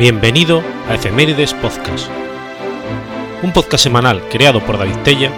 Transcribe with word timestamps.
Bienvenido 0.00 0.62
a 0.88 0.94
Efemérides 0.94 1.52
Podcast, 1.52 2.08
un 3.42 3.52
podcast 3.52 3.84
semanal 3.84 4.26
creado 4.30 4.64
por 4.64 4.78
David 4.78 4.96
Tella 5.04 5.30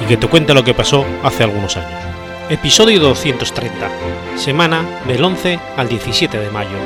y 0.00 0.06
que 0.06 0.16
te 0.16 0.26
cuenta 0.26 0.54
lo 0.54 0.64
que 0.64 0.72
pasó 0.72 1.04
hace 1.22 1.44
algunos 1.44 1.76
años. 1.76 2.00
Episodio 2.48 2.98
230, 2.98 4.38
semana 4.38 5.02
del 5.06 5.22
11 5.22 5.60
al 5.76 5.90
17 5.90 6.38
de 6.40 6.50
mayo. 6.50 6.78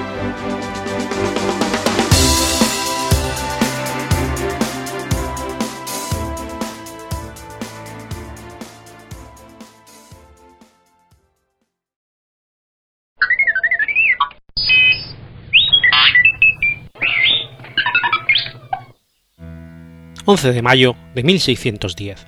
11 20.30 20.52
de 20.52 20.62
mayo 20.62 20.95
de 21.12 21.25
1610. 21.25 22.25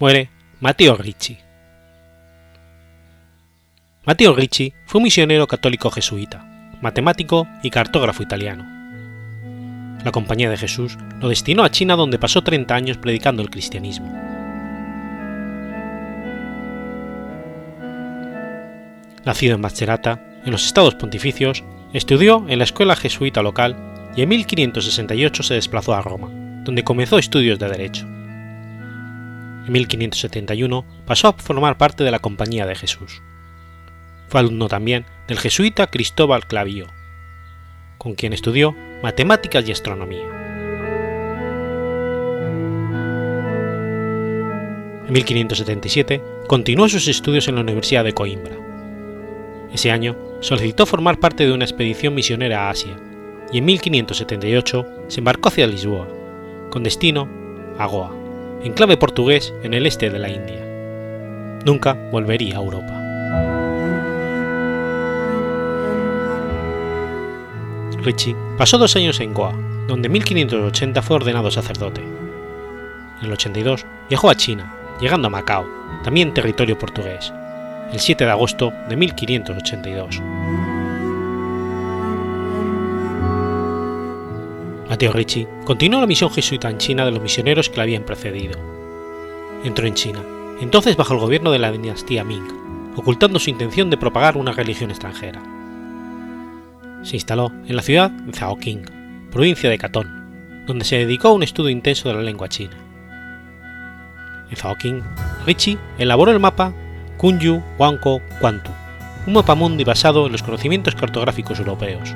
Muere 0.00 0.30
Matteo 0.58 0.96
Ricci. 0.96 1.38
Matteo 4.04 4.34
Ricci 4.34 4.72
fue 4.84 4.98
un 4.98 5.04
misionero 5.04 5.46
católico 5.46 5.92
jesuita, 5.92 6.44
matemático 6.82 7.46
y 7.62 7.70
cartógrafo 7.70 8.24
italiano. 8.24 8.64
La 10.04 10.10
Compañía 10.10 10.50
de 10.50 10.56
Jesús 10.56 10.98
lo 11.20 11.28
destinó 11.28 11.62
a 11.62 11.70
China 11.70 11.94
donde 11.94 12.18
pasó 12.18 12.42
30 12.42 12.74
años 12.74 12.96
predicando 12.96 13.42
el 13.42 13.50
cristianismo. 13.50 14.12
Nacido 19.24 19.54
en 19.54 19.60
Macerata, 19.60 20.20
en 20.44 20.50
los 20.50 20.66
Estados 20.66 20.96
Pontificios, 20.96 21.62
estudió 21.92 22.44
en 22.48 22.58
la 22.58 22.64
escuela 22.64 22.96
jesuita 22.96 23.40
local 23.40 23.76
y 24.16 24.22
en 24.22 24.30
1568 24.30 25.44
se 25.44 25.54
desplazó 25.54 25.94
a 25.94 26.02
Roma 26.02 26.49
donde 26.70 26.84
comenzó 26.84 27.18
estudios 27.18 27.58
de 27.58 27.68
Derecho. 27.68 28.06
En 28.06 29.72
1571 29.72 30.84
pasó 31.04 31.26
a 31.26 31.32
formar 31.32 31.76
parte 31.76 32.04
de 32.04 32.12
la 32.12 32.20
Compañía 32.20 32.64
de 32.64 32.76
Jesús. 32.76 33.22
Fue 34.28 34.38
alumno 34.38 34.68
también 34.68 35.04
del 35.26 35.40
jesuita 35.40 35.88
Cristóbal 35.88 36.46
Clavío, 36.46 36.86
con 37.98 38.14
quien 38.14 38.32
estudió 38.32 38.76
matemáticas 39.02 39.68
y 39.68 39.72
astronomía. 39.72 40.22
En 45.08 45.12
1577 45.12 46.22
continuó 46.46 46.88
sus 46.88 47.08
estudios 47.08 47.48
en 47.48 47.56
la 47.56 47.62
Universidad 47.62 48.04
de 48.04 48.12
Coimbra. 48.12 48.54
Ese 49.74 49.90
año 49.90 50.16
solicitó 50.38 50.86
formar 50.86 51.18
parte 51.18 51.44
de 51.44 51.52
una 51.52 51.64
expedición 51.64 52.14
misionera 52.14 52.68
a 52.68 52.70
Asia 52.70 52.96
y 53.52 53.58
en 53.58 53.64
1578 53.64 54.86
se 55.08 55.18
embarcó 55.18 55.48
hacia 55.48 55.66
Lisboa, 55.66 56.19
con 56.70 56.82
destino 56.82 57.28
a 57.78 57.86
Goa, 57.86 58.10
enclave 58.62 58.96
portugués 58.96 59.52
en 59.62 59.74
el 59.74 59.86
este 59.86 60.08
de 60.10 60.18
la 60.18 60.28
India. 60.28 60.64
Nunca 61.64 61.94
volvería 62.10 62.56
a 62.56 62.60
Europa. 62.60 62.96
Ricci 68.02 68.34
pasó 68.56 68.78
dos 68.78 68.96
años 68.96 69.20
en 69.20 69.34
Goa, 69.34 69.52
donde 69.86 70.06
en 70.06 70.12
1580 70.12 71.02
fue 71.02 71.16
ordenado 71.16 71.50
sacerdote. 71.50 72.00
En 72.00 73.26
el 73.26 73.32
82 73.32 73.84
viajó 74.08 74.30
a 74.30 74.34
China, 74.34 74.74
llegando 75.00 75.26
a 75.26 75.30
Macao, 75.30 75.66
también 76.02 76.32
territorio 76.32 76.78
portugués, 76.78 77.32
el 77.92 78.00
7 78.00 78.24
de 78.24 78.30
agosto 78.30 78.72
de 78.88 78.96
1582. 78.96 80.20
Mateo 85.00 85.14
Ricci 85.14 85.48
continuó 85.64 85.98
la 85.98 86.06
misión 86.06 86.30
jesuita 86.30 86.68
en 86.68 86.76
China 86.76 87.06
de 87.06 87.10
los 87.10 87.22
misioneros 87.22 87.70
que 87.70 87.78
la 87.78 87.84
habían 87.84 88.04
precedido. 88.04 88.60
Entró 89.64 89.86
en 89.86 89.94
China, 89.94 90.20
entonces 90.60 90.94
bajo 90.94 91.14
el 91.14 91.20
gobierno 91.20 91.50
de 91.50 91.58
la 91.58 91.72
dinastía 91.72 92.22
Ming, 92.22 92.46
ocultando 92.96 93.38
su 93.38 93.48
intención 93.48 93.88
de 93.88 93.96
propagar 93.96 94.36
una 94.36 94.52
religión 94.52 94.90
extranjera. 94.90 95.40
Se 97.02 97.16
instaló 97.16 97.50
en 97.66 97.76
la 97.76 97.80
ciudad 97.80 98.10
de 98.10 98.30
Zhaoqing, 98.30 99.30
provincia 99.30 99.70
de 99.70 99.78
Catón, 99.78 100.66
donde 100.66 100.84
se 100.84 100.98
dedicó 100.98 101.28
a 101.28 101.32
un 101.32 101.44
estudio 101.44 101.70
intenso 101.70 102.10
de 102.10 102.16
la 102.16 102.20
lengua 102.20 102.50
china. 102.50 102.76
En 104.50 104.56
Zhaoqing, 104.56 105.02
Ricci 105.46 105.78
elaboró 105.96 106.30
el 106.30 106.40
mapa 106.40 106.74
Kunyu 107.16 107.62
Wanko 107.78 108.20
Kwantu, 108.38 108.70
un 109.26 109.32
mapa 109.32 109.54
mundi 109.54 109.82
basado 109.82 110.26
en 110.26 110.32
los 110.32 110.42
conocimientos 110.42 110.94
cartográficos 110.94 111.58
europeos. 111.58 112.14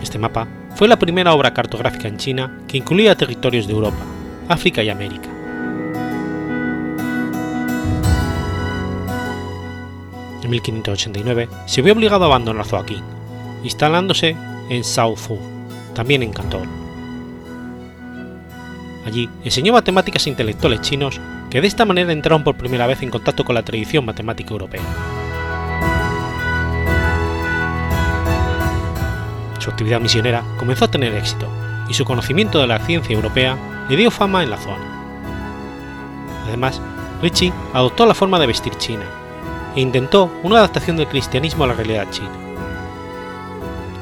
Este 0.00 0.18
mapa 0.18 0.48
fue 0.74 0.88
la 0.88 0.98
primera 0.98 1.34
obra 1.34 1.54
cartográfica 1.54 2.08
en 2.08 2.16
China 2.16 2.60
que 2.66 2.78
incluía 2.78 3.16
territorios 3.16 3.66
de 3.66 3.72
Europa, 3.72 3.98
África 4.48 4.82
y 4.82 4.88
América. 4.88 5.28
En 10.42 10.50
1589 10.50 11.48
se 11.66 11.82
vio 11.82 11.92
obligado 11.92 12.24
a 12.24 12.26
abandonar 12.26 12.66
Zhuangqing, 12.66 13.04
instalándose 13.62 14.36
en 14.68 14.82
Shaozu, 14.82 15.38
también 15.94 16.22
en 16.22 16.32
Cantón. 16.32 16.68
Allí 19.06 19.28
enseñó 19.44 19.72
matemáticas 19.72 20.26
a 20.26 20.30
intelectuales 20.30 20.80
chinos 20.80 21.20
que 21.50 21.60
de 21.60 21.66
esta 21.66 21.84
manera 21.84 22.12
entraron 22.12 22.44
por 22.44 22.56
primera 22.56 22.86
vez 22.86 23.02
en 23.02 23.10
contacto 23.10 23.44
con 23.44 23.54
la 23.54 23.62
tradición 23.62 24.04
matemática 24.04 24.52
europea. 24.52 24.82
Su 29.62 29.70
actividad 29.70 30.00
misionera 30.00 30.42
comenzó 30.58 30.86
a 30.86 30.90
tener 30.90 31.14
éxito 31.14 31.46
y 31.88 31.94
su 31.94 32.04
conocimiento 32.04 32.58
de 32.58 32.66
la 32.66 32.80
ciencia 32.80 33.14
europea 33.14 33.56
le 33.88 33.94
dio 33.94 34.10
fama 34.10 34.42
en 34.42 34.50
la 34.50 34.56
zona. 34.56 34.84
Además, 36.48 36.82
Ricci 37.22 37.52
adoptó 37.72 38.04
la 38.04 38.14
forma 38.14 38.40
de 38.40 38.48
vestir 38.48 38.74
china 38.78 39.04
e 39.76 39.80
intentó 39.80 40.32
una 40.42 40.56
adaptación 40.56 40.96
del 40.96 41.06
cristianismo 41.06 41.62
a 41.62 41.68
la 41.68 41.74
realidad 41.74 42.10
china. 42.10 42.32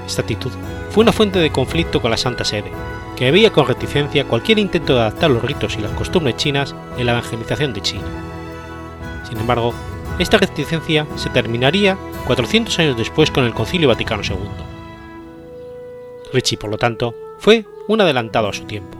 Esta 0.07 0.23
actitud 0.23 0.51
fue 0.89 1.03
una 1.03 1.13
fuente 1.13 1.39
de 1.39 1.53
conflicto 1.53 2.01
con 2.01 2.11
la 2.11 2.17
Santa 2.17 2.47
Sede, 2.47 2.73
que 3.15 3.31
veía 3.31 3.53
con 3.53 3.67
reticencia 3.67 4.25
cualquier 4.25 4.59
intento 4.59 4.95
de 4.95 5.01
adaptar 5.01 5.31
los 5.31 5.43
ritos 5.43 5.77
y 5.77 5.83
las 5.83 5.93
costumbres 5.93 6.37
chinas 6.37 6.75
en 6.97 7.05
la 7.05 7.13
evangelización 7.13 7.75
de 7.75 7.83
China. 7.83 8.07
Sin 9.29 9.39
embargo, 9.39 9.75
esta 10.19 10.39
reticencia 10.39 11.07
se 11.17 11.29
terminaría 11.29 11.99
400 12.27 12.79
años 12.79 12.97
después 12.97 13.31
con 13.31 13.45
el 13.45 13.53
Concilio 13.53 13.89
Vaticano 13.89 14.23
II. 14.25 14.70
Ricci, 16.33 16.57
por 16.57 16.71
lo 16.71 16.79
tanto, 16.79 17.15
fue 17.39 17.65
un 17.89 18.01
adelantado 18.01 18.49
a 18.49 18.53
su 18.53 18.65
tiempo. 18.65 18.99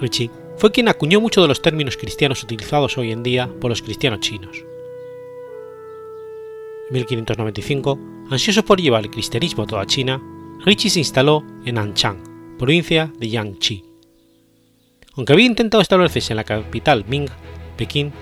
Ricci 0.00 0.30
fue 0.56 0.70
quien 0.70 0.88
acuñó 0.88 1.20
muchos 1.20 1.44
de 1.44 1.48
los 1.48 1.60
términos 1.60 1.96
cristianos 1.96 2.42
utilizados 2.42 2.96
hoy 2.98 3.12
en 3.12 3.22
día 3.22 3.48
por 3.60 3.70
los 3.70 3.82
cristianos 3.82 4.20
chinos. 4.20 4.64
En 6.88 6.94
1595, 6.94 7.98
ansioso 8.30 8.64
por 8.64 8.80
llevar 8.80 9.04
el 9.04 9.10
cristianismo 9.10 9.64
a 9.64 9.66
toda 9.66 9.86
China, 9.86 10.22
Ricci 10.64 10.88
se 10.88 11.00
instaló 11.00 11.44
en 11.64 11.78
Anchang, 11.78 12.56
provincia 12.58 13.12
de 13.18 13.28
Yangtze. 13.28 13.84
Aunque 15.14 15.32
había 15.32 15.46
intentado 15.46 15.80
establecerse 15.80 16.32
en 16.32 16.36
la 16.36 16.44
capital 16.44 17.04
Ming, 17.08 17.28
Pekín, 17.76 18.12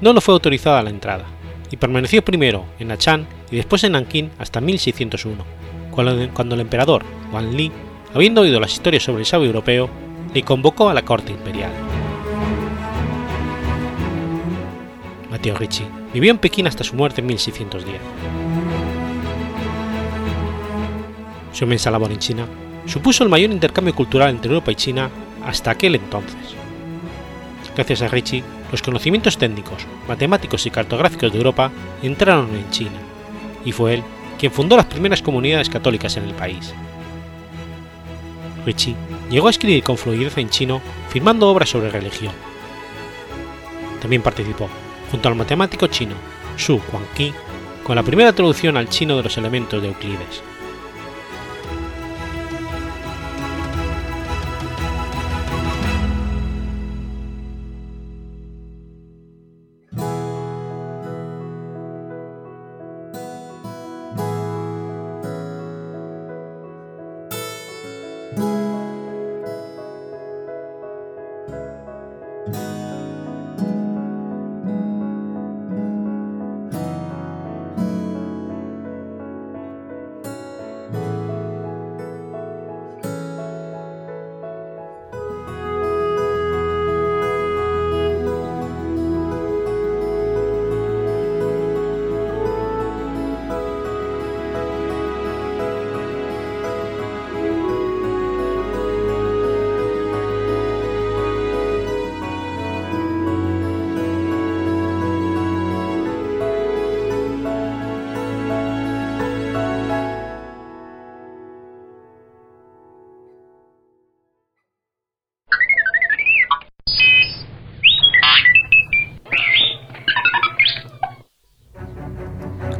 no 0.00 0.12
le 0.12 0.20
fue 0.20 0.34
autorizada 0.34 0.82
la 0.82 0.90
entrada, 0.90 1.26
y 1.70 1.76
permaneció 1.76 2.24
primero 2.24 2.64
en 2.78 2.90
Achan 2.90 3.26
y 3.50 3.56
después 3.56 3.84
en 3.84 3.92
Nanking 3.92 4.30
hasta 4.38 4.60
1601, 4.60 5.44
cuando 5.90 6.54
el 6.54 6.60
emperador 6.60 7.04
Wan 7.32 7.56
Li, 7.56 7.72
habiendo 8.14 8.42
oído 8.42 8.60
las 8.60 8.72
historias 8.72 9.02
sobre 9.02 9.20
el 9.20 9.26
sabio 9.26 9.46
europeo, 9.46 9.88
le 10.34 10.42
convocó 10.42 10.88
a 10.88 10.94
la 10.94 11.02
corte 11.02 11.32
imperial. 11.32 11.70
Mateo 15.30 15.56
Ricci 15.56 15.84
vivió 16.12 16.30
en 16.30 16.38
Pekín 16.38 16.66
hasta 16.66 16.84
su 16.84 16.94
muerte 16.94 17.20
en 17.20 17.26
1610. 17.26 18.00
Su 21.52 21.64
inmensa 21.64 21.90
labor 21.90 22.12
en 22.12 22.18
China 22.18 22.46
supuso 22.86 23.24
el 23.24 23.30
mayor 23.30 23.50
intercambio 23.50 23.94
cultural 23.94 24.30
entre 24.30 24.50
Europa 24.50 24.72
y 24.72 24.76
China 24.76 25.10
hasta 25.44 25.70
aquel 25.70 25.94
entonces. 25.94 26.36
Gracias 27.74 28.02
a 28.02 28.08
Ricci, 28.08 28.42
los 28.70 28.82
conocimientos 28.82 29.38
técnicos, 29.38 29.86
matemáticos 30.08 30.66
y 30.66 30.70
cartográficos 30.70 31.32
de 31.32 31.38
Europa 31.38 31.70
entraron 32.02 32.54
en 32.54 32.70
China, 32.70 32.98
y 33.64 33.72
fue 33.72 33.94
él 33.94 34.02
quien 34.38 34.52
fundó 34.52 34.76
las 34.76 34.86
primeras 34.86 35.22
comunidades 35.22 35.70
católicas 35.70 36.16
en 36.16 36.24
el 36.24 36.34
país. 36.34 36.74
Ricci 38.66 38.94
llegó 39.30 39.46
a 39.46 39.50
escribir 39.50 39.82
con 39.82 39.96
fluidez 39.96 40.36
en 40.38 40.50
chino, 40.50 40.82
firmando 41.08 41.48
obras 41.48 41.70
sobre 41.70 41.90
religión. 41.90 42.32
También 44.00 44.22
participó, 44.22 44.68
junto 45.10 45.28
al 45.28 45.36
matemático 45.36 45.86
chino 45.86 46.14
Xu 46.58 46.80
Huangqi, 46.92 47.32
con 47.82 47.96
la 47.96 48.02
primera 48.02 48.32
traducción 48.32 48.76
al 48.76 48.88
chino 48.88 49.16
de 49.16 49.22
los 49.22 49.38
elementos 49.38 49.80
de 49.80 49.88
Euclides. 49.88 50.42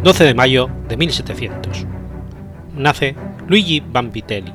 12 0.07 0.23
de 0.23 0.35
mayo 0.35 0.71
de 0.87 0.97
1700. 0.97 1.85
Nace 2.77 3.17
Luigi 3.49 3.81
Vanvitelli. 3.81 4.53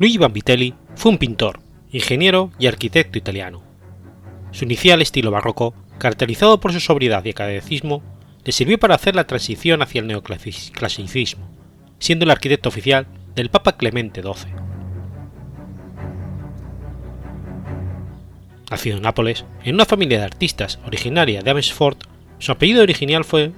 Luigi 0.00 0.18
Vanvitelli 0.18 0.74
fue 0.96 1.12
un 1.12 1.18
pintor, 1.18 1.60
ingeniero 1.92 2.50
y 2.58 2.66
arquitecto 2.66 3.16
italiano. 3.16 3.62
Su 4.50 4.64
inicial 4.64 5.00
estilo 5.02 5.30
barroco, 5.30 5.72
caracterizado 5.98 6.58
por 6.58 6.72
su 6.72 6.80
sobriedad 6.80 7.24
y 7.24 7.30
academicismo, 7.30 8.02
le 8.44 8.50
sirvió 8.50 8.76
para 8.76 8.96
hacer 8.96 9.14
la 9.14 9.28
transición 9.28 9.80
hacia 9.80 10.00
el 10.00 10.08
neoclasicismo, 10.08 11.48
siendo 12.00 12.24
el 12.24 12.32
arquitecto 12.32 12.70
oficial 12.70 13.06
del 13.36 13.50
Papa 13.50 13.76
Clemente 13.76 14.20
XII. 14.20 14.52
Nacido 18.68 18.96
en 18.96 19.02
Nápoles, 19.04 19.44
en 19.62 19.76
una 19.76 19.84
familia 19.84 20.18
de 20.18 20.24
artistas 20.24 20.80
originaria 20.84 21.40
de 21.40 21.50
Amersfoort, 21.52 22.12
su 22.38 22.52
apellido 22.52 22.82
original 22.82 23.24
fue 23.24 23.52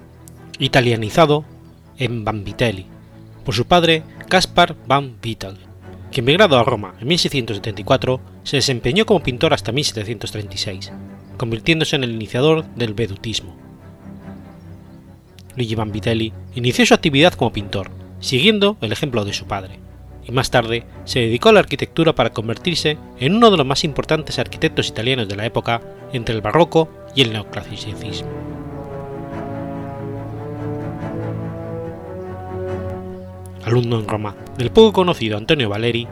italianizado 0.59 1.45
en 1.99 2.25
Vanvitelli, 2.25 2.87
por 3.45 3.55
su 3.55 3.67
padre 3.67 4.03
Caspar 4.29 4.77
Van 4.87 5.17
Vital, 5.21 5.57
que 6.11 6.21
emigrado 6.21 6.59
a 6.59 6.65
Roma 6.65 6.95
en 7.01 7.09
1674 7.09 8.21
se 8.43 8.57
desempeñó 8.57 9.07
como 9.07 9.23
pintor 9.23 9.55
hasta 9.55 9.73
1736, 9.73 10.93
convirtiéndose 11.37 11.97
en 11.97 12.05
el 12.05 12.13
iniciador 12.13 12.65
del 12.75 12.95
vedutismo. 12.95 13.57
Luigi 15.57 15.75
Vanvitelli 15.75 16.33
inició 16.55 16.85
su 16.85 16.95
actividad 16.95 17.35
como 17.35 17.53
pintor, 17.53 17.91
siguiendo 18.21 18.77
el 18.81 18.93
ejemplo 18.93 19.25
de 19.25 19.33
su 19.33 19.47
padre, 19.47 19.79
y 20.27 20.33
más 20.33 20.51
tarde 20.51 20.85
se 21.05 21.21
dedicó 21.21 21.51
a 21.51 21.53
la 21.53 21.61
arquitectura 21.61 22.15
para 22.15 22.33
convertirse 22.33 22.99
en 23.19 23.37
uno 23.37 23.51
de 23.51 23.57
los 23.57 23.67
más 23.67 23.85
importantes 23.85 24.39
arquitectos 24.39 24.89
italianos 24.89 25.29
de 25.29 25.37
la 25.37 25.47
época 25.47 25.83
entre 26.13 26.35
el 26.35 26.41
barroco 26.41 26.91
y 27.15 27.23
el 27.23 27.33
neoclasicismo. 27.33 28.56
Alumno 33.67 33.99
en 33.99 34.07
Roma 34.07 34.37
del 34.57 34.71
poco 34.71 34.93
conocido 34.93 35.37
Antonio 35.37 35.69
Valeri, 35.69 36.07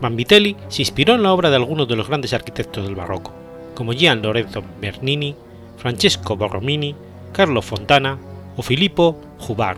Vanvitelli 0.00 0.56
se 0.68 0.80
inspiró 0.80 1.14
en 1.14 1.22
la 1.22 1.32
obra 1.32 1.50
de 1.50 1.56
algunos 1.56 1.86
de 1.86 1.94
los 1.94 2.08
grandes 2.08 2.32
arquitectos 2.32 2.84
del 2.84 2.94
barroco, 2.94 3.32
como 3.74 3.92
Gian 3.92 4.22
Lorenzo 4.22 4.62
Bernini, 4.80 5.36
Francesco 5.76 6.36
Borromini, 6.36 6.94
Carlo 7.32 7.60
Fontana 7.60 8.18
o 8.56 8.62
Filippo 8.62 9.20
Jubar, 9.38 9.76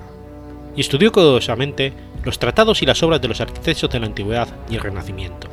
y 0.76 0.80
estudió 0.80 1.10
cuidadosamente 1.10 1.92
los 2.22 2.38
tratados 2.38 2.82
y 2.82 2.86
las 2.86 3.02
obras 3.02 3.20
de 3.20 3.28
los 3.28 3.40
arquitectos 3.40 3.90
de 3.90 3.98
la 3.98 4.06
Antigüedad 4.06 4.48
y 4.70 4.76
el 4.76 4.80
Renacimiento. 4.80 5.48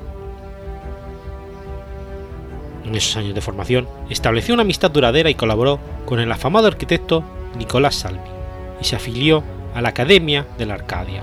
En 2.86 2.94
esos 2.94 3.18
años 3.18 3.34
de 3.34 3.42
formación 3.42 3.88
estableció 4.12 4.54
una 4.54 4.62
amistad 4.62 4.92
duradera 4.92 5.32
y 5.32 5.36
colaboró 5.36 5.80
con 6.06 6.20
el 6.20 6.32
afamado 6.32 6.68
arquitecto 6.68 7.24
Nicolás 7.58 7.96
Salvi, 7.96 8.30
y 8.80 8.84
se 8.84 8.96
afilió 8.96 9.44
a 9.76 9.82
la 9.82 9.90
Academia 9.90 10.48
de 10.58 10.66
la 10.66 10.76
Arcadia. 10.76 11.22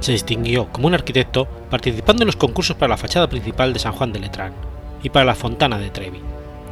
Se 0.00 0.12
distinguió 0.12 0.68
como 0.72 0.88
un 0.88 0.94
arquitecto 0.94 1.46
participando 1.70 2.24
en 2.24 2.26
los 2.26 2.36
concursos 2.36 2.76
para 2.76 2.90
la 2.90 2.96
fachada 2.96 3.28
principal 3.28 3.72
de 3.72 3.78
San 3.78 3.92
Juan 3.92 4.12
de 4.12 4.18
Letrán 4.18 4.52
y 5.02 5.10
para 5.10 5.24
la 5.24 5.36
Fontana 5.36 5.78
de 5.78 5.90
Trevi, 5.90 6.20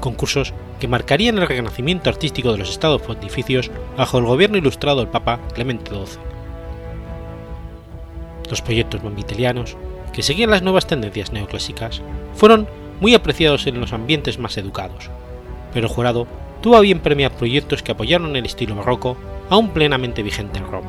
concursos 0.00 0.54
que 0.80 0.88
marcarían 0.88 1.38
el 1.38 1.46
renacimiento 1.46 2.10
artístico 2.10 2.50
de 2.50 2.58
los 2.58 2.70
estados 2.70 3.02
pontificios 3.02 3.70
bajo 3.96 4.18
el 4.18 4.24
gobierno 4.24 4.58
ilustrado 4.58 4.98
del 4.98 5.08
Papa 5.08 5.38
Clemente 5.54 5.90
XII. 5.90 6.18
Los 8.50 8.60
proyectos 8.60 9.02
bombitelianos, 9.02 9.76
que 10.12 10.22
seguían 10.22 10.50
las 10.50 10.62
nuevas 10.62 10.86
tendencias 10.86 11.32
neoclásicas, 11.32 12.02
fueron 12.34 12.68
muy 13.00 13.14
apreciados 13.14 13.66
en 13.68 13.80
los 13.80 13.92
ambientes 13.92 14.38
más 14.38 14.56
educados, 14.56 15.10
pero 15.72 15.88
jurado 15.88 16.26
tuvo 16.60 16.76
a 16.76 16.80
bien 16.80 17.00
premiar 17.00 17.32
proyectos 17.32 17.82
que 17.82 17.92
apoyaron 17.92 18.36
el 18.36 18.46
estilo 18.46 18.74
barroco 18.74 19.16
aún 19.48 19.70
plenamente 19.70 20.22
vigente 20.22 20.58
en 20.58 20.66
Roma. 20.66 20.88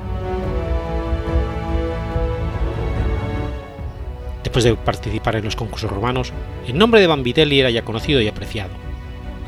Después 4.44 4.64
de 4.64 4.76
participar 4.76 5.36
en 5.36 5.46
los 5.46 5.56
concursos 5.56 5.92
romanos, 5.92 6.32
el 6.68 6.78
nombre 6.78 7.02
de 7.02 7.08
Vanvitelli 7.08 7.60
era 7.60 7.70
ya 7.70 7.84
conocido 7.84 8.22
y 8.22 8.28
apreciado, 8.28 8.72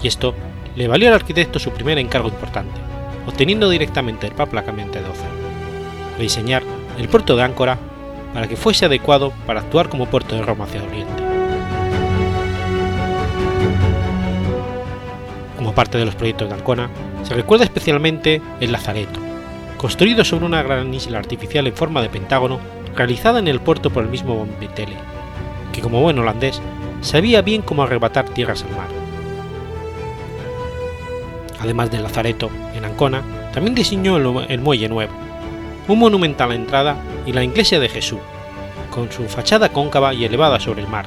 y 0.03 0.07
esto 0.07 0.35
le 0.75 0.87
valió 0.87 1.07
al 1.07 1.15
arquitecto 1.15 1.57
su 1.57 1.71
primer 1.71 1.97
encargo 1.97 2.27
importante, 2.27 2.79
obteniendo 3.25 3.69
directamente 3.69 4.27
el 4.27 4.33
Papa 4.33 4.61
Clemente 4.61 4.99
XII, 4.99 6.17
rediseñar 6.17 6.63
el 6.97 7.07
puerto 7.07 7.35
de 7.35 7.43
Áncora 7.43 7.79
para 8.33 8.47
que 8.47 8.57
fuese 8.57 8.85
adecuado 8.85 9.33
para 9.47 9.61
actuar 9.61 9.89
como 9.89 10.05
puerto 10.05 10.35
de 10.35 10.41
Roma 10.41 10.65
hacia 10.65 10.83
Oriente. 10.83 11.28
Como 15.69 15.75
parte 15.75 15.99
de 15.99 16.05
los 16.05 16.15
proyectos 16.15 16.49
de 16.49 16.55
Ancona, 16.55 16.89
se 17.21 17.35
recuerda 17.35 17.63
especialmente 17.63 18.41
el 18.59 18.71
Lazareto, 18.71 19.19
construido 19.77 20.25
sobre 20.25 20.47
una 20.47 20.63
gran 20.63 20.91
isla 20.91 21.19
artificial 21.19 21.67
en 21.67 21.75
forma 21.75 22.01
de 22.01 22.09
pentágono 22.09 22.59
realizada 22.95 23.37
en 23.37 23.47
el 23.47 23.59
puerto 23.59 23.91
por 23.91 24.03
el 24.03 24.09
mismo 24.09 24.33
Bombitelli, 24.33 24.95
que 25.71 25.81
como 25.81 26.01
buen 26.01 26.17
holandés 26.17 26.59
sabía 27.01 27.43
bien 27.43 27.61
cómo 27.61 27.83
arrebatar 27.83 28.27
tierras 28.29 28.63
al 28.63 28.75
mar. 28.75 28.87
Además 31.59 31.91
del 31.91 32.01
lazareto, 32.01 32.49
en 32.73 32.85
Ancona, 32.85 33.21
también 33.53 33.75
diseñó 33.75 34.17
el 34.17 34.59
Muelle 34.61 34.89
Nuevo, 34.89 35.13
un 35.87 35.99
monumental 35.99 36.51
entrada 36.51 36.95
y 37.27 37.31
la 37.31 37.43
iglesia 37.43 37.79
de 37.79 37.89
Jesús, 37.89 38.21
con 38.89 39.11
su 39.11 39.25
fachada 39.25 39.69
cóncava 39.69 40.15
y 40.15 40.25
elevada 40.25 40.59
sobre 40.59 40.81
el 40.81 40.87
mar. 40.87 41.05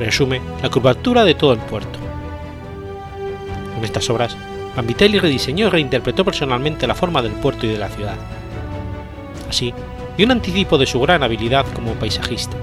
Resume 0.00 0.40
la 0.62 0.70
curvatura 0.70 1.22
de 1.24 1.34
todo 1.34 1.52
el 1.52 1.58
puerto. 1.58 1.98
En 3.78 3.84
estas 3.84 4.10
obras, 4.10 4.36
Vanvitelli 4.74 5.20
rediseñó 5.20 5.68
y 5.68 5.70
reinterpretó 5.70 6.24
personalmente 6.24 6.88
la 6.88 6.96
forma 6.96 7.22
del 7.22 7.32
puerto 7.32 7.64
y 7.64 7.68
de 7.68 7.78
la 7.78 7.88
ciudad. 7.88 8.16
Así, 9.48 9.72
dio 10.16 10.26
un 10.26 10.32
anticipo 10.32 10.78
de 10.78 10.86
su 10.86 11.00
gran 11.00 11.22
habilidad 11.22 11.64
como 11.74 11.92
paisajista, 11.92 12.56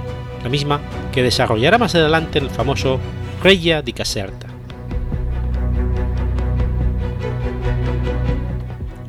la 0.43 0.49
misma 0.49 0.81
que 1.13 1.23
desarrollará 1.23 1.77
más 1.77 1.95
adelante 1.95 2.39
el 2.39 2.49
famoso 2.49 2.99
Regia 3.41 3.81
di 3.81 3.93
Caserta. 3.93 4.47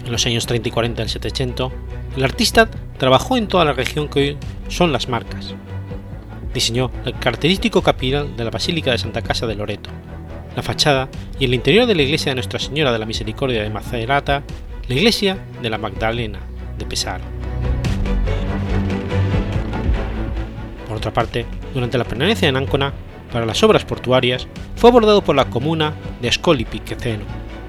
En 0.05 0.13
los 0.13 0.25
años 0.27 0.47
30 0.47 0.69
y 0.69 0.73
40 0.73 1.03
del 1.03 1.11
700, 1.11 1.73
el 2.17 2.25
artista 2.25 2.69
trabajó 2.99 3.37
en 3.37 3.49
toda 3.49 3.65
la 3.65 3.73
región 3.73 4.09
que 4.09 4.21
hoy 4.21 4.39
son 4.69 4.93
las 4.93 5.09
Marcas. 5.09 5.57
Diseñó 6.55 6.93
el 7.05 7.19
característico 7.19 7.83
capital 7.83 8.37
de 8.37 8.45
la 8.45 8.51
Basílica 8.51 8.93
de 8.93 8.99
Santa 8.99 9.23
Casa 9.23 9.49
de 9.49 9.57
Loreto, 9.57 9.91
la 10.57 10.63
fachada 10.63 11.09
y 11.39 11.45
el 11.45 11.55
interior 11.55 11.87
de 11.87 11.95
la 11.95 12.03
iglesia 12.03 12.31
de 12.31 12.37
Nuestra 12.37 12.59
Señora 12.59 12.91
de 12.91 12.99
la 12.99 13.07
Misericordia 13.07 13.63
de 13.63 13.71
Macerata, 13.71 14.43
la 14.89 14.95
iglesia 14.95 15.39
de 15.61 15.71
la 15.71 15.79
Magdalena 15.79 16.41
de 16.79 16.87
Pesaro. 16.87 17.25
Por 20.89 20.97
otra 20.97 21.13
parte, 21.13 21.45
durante 21.75 21.99
la 21.99 22.05
permanencia 22.05 22.49
en 22.49 22.57
Ancona, 22.57 22.95
para 23.31 23.45
las 23.45 23.63
obras 23.63 23.85
portuarias, 23.85 24.49
fue 24.77 24.89
abordado 24.89 25.23
por 25.23 25.37
la 25.37 25.51
comuna 25.51 25.93
de 26.23 26.29
Ascoli 26.29 26.65
Piceno 26.65 27.25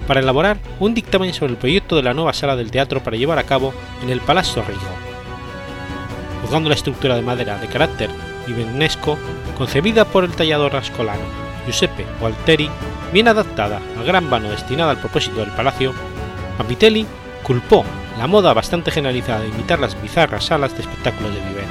para 0.08 0.22
elaborar 0.22 0.58
un 0.80 0.94
dictamen 0.94 1.34
sobre 1.34 1.52
el 1.52 1.58
proyecto 1.58 1.98
de 1.98 2.04
la 2.04 2.14
nueva 2.14 2.32
sala 2.32 2.56
del 2.56 2.72
teatro 2.72 3.04
para 3.04 3.18
llevar 3.18 3.38
a 3.40 3.44
cabo 3.44 3.74
en 4.02 4.10
el 4.10 4.22
Palazzo 4.22 4.64
Rigo. 4.64 4.80
Juzgando 6.42 6.70
la 6.70 6.76
estructura 6.76 7.16
de 7.16 7.24
madera 7.24 7.58
de 7.58 7.68
carácter 7.68 8.10
vivenesco 8.46 9.18
concebida 9.58 10.06
por 10.06 10.24
el 10.24 10.32
tallador 10.32 10.78
ascolano 10.78 11.47
Giuseppe 11.68 12.06
Gualteri, 12.20 12.70
bien 13.12 13.28
adaptada 13.28 13.82
al 13.98 14.06
gran 14.06 14.30
vano 14.30 14.50
destinado 14.50 14.90
al 14.90 14.98
propósito 14.98 15.42
del 15.42 15.52
palacio, 15.52 15.94
Capitelli 16.58 17.06
culpó 17.44 17.86
la 18.18 18.26
moda 18.26 18.54
bastante 18.54 18.90
generalizada 18.90 19.42
de 19.42 19.50
imitar 19.50 19.80
las 19.80 20.02
bizarras 20.02 20.46
salas 20.46 20.74
de 20.74 20.82
espectáculos 20.82 21.36
de 21.36 21.42
vivero. 21.42 21.68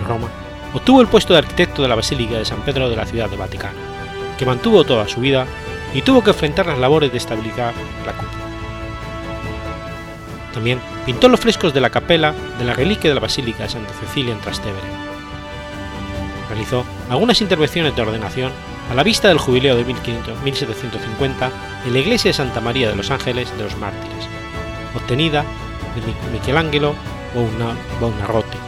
En 0.00 0.08
Roma, 0.08 0.28
obtuvo 0.74 1.02
el 1.02 1.08
puesto 1.08 1.34
de 1.34 1.40
arquitecto 1.40 1.82
de 1.82 1.88
la 1.88 1.94
Basílica 1.94 2.38
de 2.38 2.44
San 2.44 2.62
Pedro 2.62 2.88
de 2.88 2.96
la 2.96 3.06
ciudad 3.06 3.30
de 3.30 3.36
Vaticano, 3.36 3.78
que 4.38 4.46
mantuvo 4.46 4.84
toda 4.84 5.06
su 5.06 5.20
vida 5.20 5.46
y 5.94 6.02
tuvo 6.02 6.24
que 6.24 6.30
enfrentar 6.30 6.66
las 6.66 6.78
labores 6.78 7.12
de 7.12 7.18
estabilizar 7.18 7.74
la 8.06 8.12
cúpula. 8.12 8.39
También 10.52 10.80
pintó 11.06 11.28
los 11.28 11.40
frescos 11.40 11.72
de 11.72 11.80
la 11.80 11.90
capela 11.90 12.34
de 12.58 12.64
la 12.64 12.74
reliquia 12.74 13.10
de 13.10 13.14
la 13.14 13.20
Basílica 13.20 13.64
de 13.64 13.68
Santa 13.68 13.92
Cecilia 13.94 14.32
en 14.32 14.40
Trastevere. 14.40 14.86
Realizó 16.48 16.84
algunas 17.08 17.40
intervenciones 17.40 17.94
de 17.94 18.02
ordenación 18.02 18.52
a 18.90 18.94
la 18.94 19.04
vista 19.04 19.28
del 19.28 19.38
jubileo 19.38 19.76
de 19.76 19.84
1750 19.84 21.50
en 21.86 21.92
la 21.92 21.98
iglesia 21.98 22.30
de 22.30 22.34
Santa 22.34 22.60
María 22.60 22.88
de 22.88 22.96
los 22.96 23.10
Ángeles 23.10 23.56
de 23.56 23.62
los 23.62 23.76
Mártires, 23.78 24.26
obtenida 24.96 25.44
de 25.94 26.38
Michelangelo 26.38 26.94
Buonarroti 28.00 28.58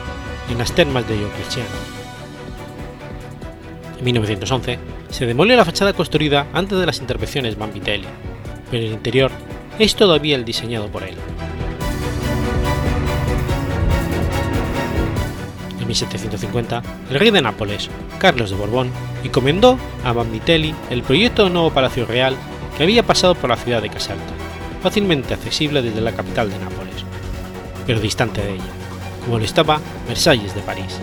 en 0.51 0.59
las 0.59 0.73
termas 0.73 1.09
de 1.09 1.17
Diocleciano. 1.17 1.71
En 3.99 4.05
1911 4.05 4.79
se 5.11 5.27
demolió 5.27 5.57
la 5.57 5.65
fachada 5.65 5.93
construida 5.93 6.47
antes 6.53 6.79
de 6.79 6.87
las 6.87 6.99
intervenciones 6.99 7.59
Vanvitelli, 7.59 8.07
pero 8.71 8.85
el 8.85 8.93
interior 8.93 9.31
es 9.79 9.97
todavía 9.97 10.37
el 10.37 10.45
diseñado 10.45 10.87
por 10.89 11.03
él. 11.03 11.15
1750, 15.93 16.83
el 17.11 17.19
rey 17.19 17.31
de 17.31 17.43
Nápoles, 17.43 17.91
Carlos 18.19 18.51
de 18.51 18.57
Borbón, 18.57 18.91
encomendó 19.23 19.79
a 20.05 20.13
Vanvitelli 20.13 20.75
el 20.91 21.03
proyecto 21.03 21.45
del 21.45 21.53
nuevo 21.53 21.71
Palacio 21.71 22.07
Real 22.07 22.35
que 22.77 22.85
había 22.85 23.03
pasado 23.03 23.35
por 23.35 23.51
la 23.51 23.57
ciudad 23.57 23.83
de 23.83 23.91
Caserta, 23.91 24.33
fácilmente 24.83 25.35
accesible 25.35 25.83
desde 25.83 26.01
la 26.01 26.13
capital 26.13 26.51
de 26.51 26.59
Nápoles, 26.59 27.05
pero 27.87 28.01
distante 28.01 28.41
de 28.41 28.55
ella, 28.55 28.65
como 29.25 29.39
lo 29.39 29.45
estaba 29.45 29.81
Versalles 30.09 30.55
de 30.55 30.63
París. 30.63 30.99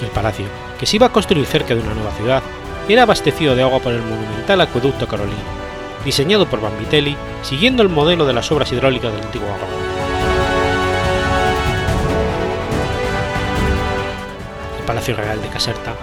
El 0.00 0.08
palacio, 0.08 0.46
que 0.78 0.86
se 0.86 0.96
iba 0.96 1.06
a 1.06 1.12
construir 1.12 1.46
cerca 1.46 1.74
de 1.74 1.80
una 1.80 1.94
nueva 1.94 2.12
ciudad, 2.12 2.42
era 2.88 3.02
abastecido 3.02 3.56
de 3.56 3.62
agua 3.62 3.80
por 3.80 3.92
el 3.92 4.02
monumental 4.02 4.60
acueducto 4.60 5.08
carolino, 5.08 5.36
diseñado 6.04 6.46
por 6.46 6.60
Vanvitelli 6.60 7.16
siguiendo 7.42 7.82
el 7.82 7.88
modelo 7.88 8.26
de 8.26 8.32
las 8.32 8.52
obras 8.52 8.70
hidráulicas 8.70 9.12
del 9.12 9.22
antiguo 9.22 9.48
Roma. 9.48 9.95
Palacio 14.86 15.16
Real 15.16 15.42
de 15.42 15.48
Caserta, 15.48 15.94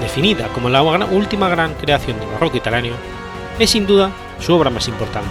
definida 0.00 0.48
como 0.48 0.70
la 0.70 0.82
última 0.82 1.48
gran 1.48 1.74
creación 1.74 2.18
del 2.18 2.28
barroco 2.28 2.56
italiano, 2.56 2.96
es 3.58 3.70
sin 3.70 3.86
duda 3.86 4.10
su 4.40 4.54
obra 4.54 4.70
más 4.70 4.88
importante. 4.88 5.30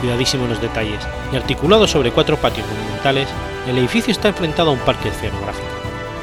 Cuidadísimo 0.00 0.44
en 0.44 0.50
los 0.50 0.60
detalles 0.60 1.06
y 1.32 1.36
articulado 1.36 1.86
sobre 1.86 2.10
cuatro 2.10 2.36
patios 2.36 2.66
monumentales, 2.66 3.28
el 3.68 3.78
edificio 3.78 4.12
está 4.12 4.28
enfrentado 4.28 4.70
a 4.70 4.72
un 4.72 4.78
parque 4.80 5.10
escenográfico, 5.10 5.68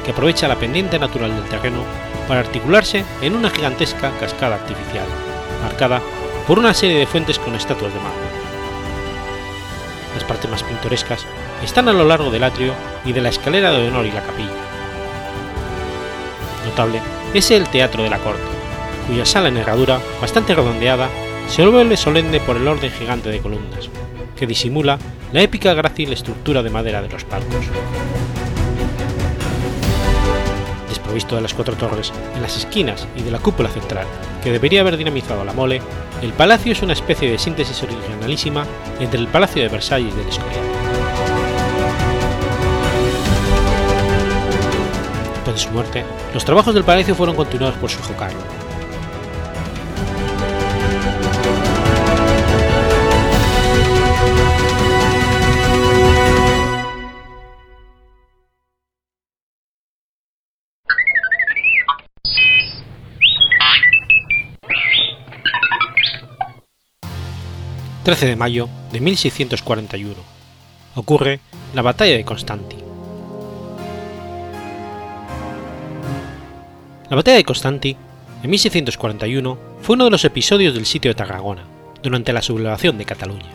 que 0.04 0.10
aprovecha 0.10 0.48
la 0.48 0.56
pendiente 0.56 0.98
natural 0.98 1.34
del 1.34 1.48
terreno 1.48 1.82
para 2.26 2.40
articularse 2.40 3.04
en 3.22 3.36
una 3.36 3.50
gigantesca 3.50 4.10
cascada 4.18 4.56
artificial, 4.56 5.06
marcada 5.62 6.02
por 6.46 6.58
una 6.58 6.74
serie 6.74 6.98
de 6.98 7.06
fuentes 7.06 7.38
con 7.38 7.54
estatuas 7.54 7.92
de 7.92 8.00
mármol. 8.00 8.22
Las 10.14 10.24
partes 10.24 10.50
más 10.50 10.62
pintorescas 10.62 11.24
están 11.62 11.88
a 11.88 11.92
lo 11.92 12.04
largo 12.04 12.30
del 12.30 12.44
atrio 12.44 12.72
y 13.04 13.12
de 13.12 13.20
la 13.20 13.28
escalera 13.28 13.70
de 13.70 13.88
honor 13.88 14.06
y 14.06 14.10
la 14.10 14.22
capilla. 14.22 14.67
Es 17.34 17.50
el 17.50 17.68
Teatro 17.68 18.04
de 18.04 18.10
la 18.10 18.18
Corte, 18.18 18.40
cuya 19.08 19.26
sala 19.26 19.48
en 19.48 19.56
herradura, 19.56 19.98
bastante 20.20 20.54
redondeada, 20.54 21.08
se 21.48 21.66
vuelve 21.66 21.96
solemne 21.96 22.38
por 22.38 22.56
el 22.56 22.68
orden 22.68 22.92
gigante 22.92 23.30
de 23.30 23.40
columnas, 23.40 23.90
que 24.36 24.46
disimula 24.46 24.96
la 25.32 25.42
épica 25.42 25.74
grácil 25.74 26.12
estructura 26.12 26.62
de 26.62 26.70
madera 26.70 27.02
de 27.02 27.08
los 27.08 27.24
palcos. 27.24 27.66
Desprovisto 30.88 31.34
de 31.34 31.42
las 31.42 31.52
cuatro 31.52 31.74
torres 31.74 32.12
en 32.36 32.42
las 32.42 32.56
esquinas 32.56 33.08
y 33.16 33.22
de 33.22 33.32
la 33.32 33.40
cúpula 33.40 33.70
central, 33.70 34.06
que 34.44 34.52
debería 34.52 34.82
haber 34.82 34.96
dinamizado 34.96 35.44
la 35.44 35.52
mole, 35.52 35.82
el 36.22 36.32
palacio 36.32 36.70
es 36.70 36.82
una 36.82 36.92
especie 36.92 37.28
de 37.28 37.38
síntesis 37.38 37.82
originalísima 37.82 38.64
entre 39.00 39.18
el 39.18 39.26
Palacio 39.26 39.62
de 39.62 39.68
Versalles 39.68 40.14
y 40.14 40.16
del 40.16 40.28
Escorial. 40.28 41.37
Después 45.48 45.64
de 45.64 45.68
su 45.68 45.74
muerte, 45.74 46.04
los 46.34 46.44
trabajos 46.44 46.74
del 46.74 46.84
palacio 46.84 47.14
fueron 47.14 47.34
continuados 47.34 47.78
por 47.78 47.88
su 47.88 47.98
hijo 48.00 48.12
Carlos, 48.18 48.44
13 68.04 68.26
de 68.26 68.36
mayo 68.36 68.68
de 68.92 69.00
1641. 69.00 70.14
Ocurre 70.94 71.40
la 71.74 71.80
batalla 71.82 72.16
de 72.16 72.24
Constanti. 72.24 72.77
La 77.10 77.16
batalla 77.16 77.36
de 77.38 77.44
Constanti, 77.44 77.96
en 78.42 78.50
1641, 78.50 79.58
fue 79.80 79.94
uno 79.94 80.04
de 80.04 80.10
los 80.10 80.24
episodios 80.24 80.74
del 80.74 80.86
sitio 80.86 81.10
de 81.10 81.14
Tarragona, 81.14 81.64
durante 82.02 82.32
la 82.32 82.42
sublevación 82.42 82.98
de 82.98 83.04
Cataluña. 83.04 83.50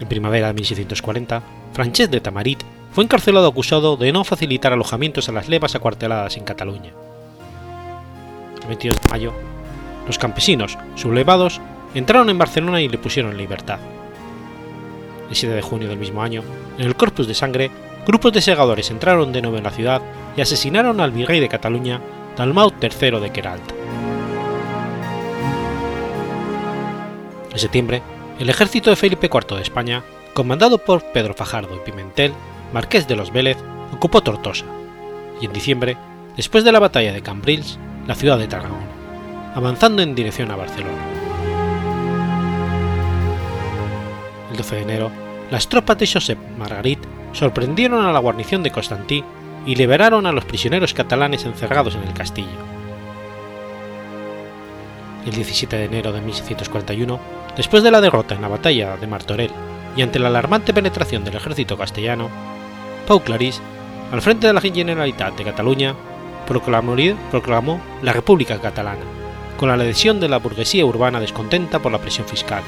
En 0.00 0.08
primavera 0.08 0.48
de 0.48 0.54
1640, 0.54 1.42
Francesc 1.72 2.10
de 2.10 2.20
Tamarit 2.20 2.62
fue 2.92 3.04
encarcelado 3.04 3.46
acusado 3.46 3.96
de 3.96 4.12
no 4.12 4.24
facilitar 4.24 4.72
alojamientos 4.72 5.28
a 5.28 5.32
las 5.32 5.48
levas 5.48 5.74
acuarteladas 5.74 6.36
en 6.36 6.44
Cataluña 6.44 6.92
el 8.62 8.68
22 8.68 9.00
de 9.00 9.10
mayo, 9.10 9.32
los 10.06 10.18
campesinos, 10.18 10.78
sublevados, 10.94 11.60
entraron 11.94 12.30
en 12.30 12.38
Barcelona 12.38 12.80
y 12.80 12.88
le 12.88 12.98
pusieron 12.98 13.32
en 13.32 13.38
libertad. 13.38 13.78
El 15.28 15.36
7 15.36 15.54
de 15.54 15.62
junio 15.62 15.88
del 15.88 15.98
mismo 15.98 16.22
año, 16.22 16.42
en 16.78 16.86
el 16.86 16.96
Corpus 16.96 17.26
de 17.26 17.34
Sangre, 17.34 17.70
grupos 18.06 18.32
de 18.32 18.40
segadores 18.40 18.90
entraron 18.90 19.32
de 19.32 19.42
nuevo 19.42 19.58
en 19.58 19.64
la 19.64 19.70
ciudad 19.70 20.02
y 20.36 20.40
asesinaron 20.40 21.00
al 21.00 21.12
virrey 21.12 21.40
de 21.40 21.48
Cataluña, 21.48 22.00
Dalmau 22.36 22.72
III 22.80 23.20
de 23.20 23.30
Queralt. 23.30 23.72
En 27.52 27.58
septiembre, 27.58 28.02
el 28.38 28.48
ejército 28.48 28.90
de 28.90 28.96
Felipe 28.96 29.28
IV 29.32 29.56
de 29.56 29.62
España, 29.62 30.02
comandado 30.34 30.78
por 30.78 31.02
Pedro 31.12 31.34
Fajardo 31.34 31.74
y 31.74 31.80
Pimentel, 31.80 32.32
marqués 32.72 33.06
de 33.08 33.16
los 33.16 33.32
Vélez, 33.32 33.58
ocupó 33.92 34.22
Tortosa, 34.22 34.64
y 35.40 35.46
en 35.46 35.52
diciembre, 35.52 35.96
después 36.36 36.64
de 36.64 36.72
la 36.72 36.78
batalla 36.78 37.12
de 37.12 37.22
Cambrils, 37.22 37.78
la 38.06 38.14
ciudad 38.14 38.38
de 38.38 38.48
Tarragona, 38.48 38.86
avanzando 39.54 40.02
en 40.02 40.14
dirección 40.14 40.50
a 40.50 40.56
Barcelona. 40.56 41.02
El 44.50 44.56
12 44.56 44.76
de 44.76 44.82
enero, 44.82 45.10
las 45.50 45.68
tropas 45.68 45.98
de 45.98 46.06
Josep 46.06 46.38
Margarit 46.56 47.00
sorprendieron 47.32 48.04
a 48.04 48.12
la 48.12 48.18
guarnición 48.18 48.62
de 48.62 48.70
Constantí 48.70 49.24
y 49.66 49.74
liberaron 49.74 50.26
a 50.26 50.32
los 50.32 50.44
prisioneros 50.44 50.94
catalanes 50.94 51.44
encerrados 51.44 51.94
en 51.94 52.02
el 52.02 52.14
castillo. 52.14 52.48
El 55.26 55.32
17 55.32 55.76
de 55.76 55.84
enero 55.84 56.12
de 56.12 56.20
1641, 56.20 57.20
después 57.56 57.82
de 57.82 57.90
la 57.90 58.00
derrota 58.00 58.34
en 58.34 58.42
la 58.42 58.48
batalla 58.48 58.96
de 58.96 59.06
Martorell 59.06 59.50
y 59.96 60.02
ante 60.02 60.18
la 60.18 60.28
alarmante 60.28 60.72
penetración 60.72 61.24
del 61.24 61.36
ejército 61.36 61.76
castellano, 61.76 62.28
Pau 63.06 63.20
Clarís, 63.20 63.60
al 64.12 64.22
frente 64.22 64.46
de 64.46 64.52
la 64.52 64.60
Generalitat 64.60 65.36
de 65.36 65.44
Cataluña, 65.44 65.94
proclamó, 66.46 67.80
la 68.02 68.12
República 68.12 68.60
Catalana, 68.60 69.04
con 69.56 69.68
la 69.68 69.74
adhesión 69.74 70.20
de 70.20 70.28
la 70.28 70.38
burguesía 70.38 70.84
urbana 70.84 71.20
descontenta 71.20 71.78
por 71.78 71.92
la 71.92 71.98
presión 71.98 72.26
fiscal, 72.26 72.62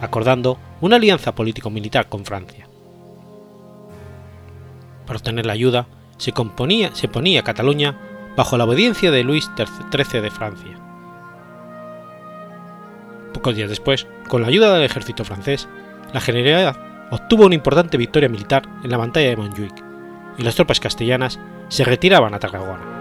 acordando 0.00 0.58
una 0.80 0.96
alianza 0.96 1.34
político-militar 1.34 2.08
con 2.08 2.24
Francia. 2.24 2.63
Para 5.06 5.18
obtener 5.18 5.46
la 5.46 5.52
ayuda, 5.52 5.86
se, 6.16 6.32
componía, 6.32 6.94
se 6.94 7.08
ponía 7.08 7.42
Cataluña 7.42 7.98
bajo 8.36 8.56
la 8.56 8.64
obediencia 8.64 9.10
de 9.10 9.24
Luis 9.24 9.50
XIII 9.56 10.20
de 10.20 10.30
Francia. 10.30 10.78
Pocos 13.32 13.56
días 13.56 13.68
después, 13.68 14.06
con 14.28 14.42
la 14.42 14.48
ayuda 14.48 14.74
del 14.74 14.84
ejército 14.84 15.24
francés, 15.24 15.68
la 16.12 16.20
Generalidad 16.20 16.76
obtuvo 17.10 17.46
una 17.46 17.54
importante 17.54 17.96
victoria 17.96 18.28
militar 18.28 18.68
en 18.82 18.90
la 18.90 18.96
batalla 18.96 19.28
de 19.28 19.36
Montjuic, 19.36 19.84
y 20.38 20.42
las 20.42 20.54
tropas 20.54 20.80
castellanas 20.80 21.38
se 21.68 21.84
retiraban 21.84 22.34
a 22.34 22.38
Tarragona. 22.38 22.94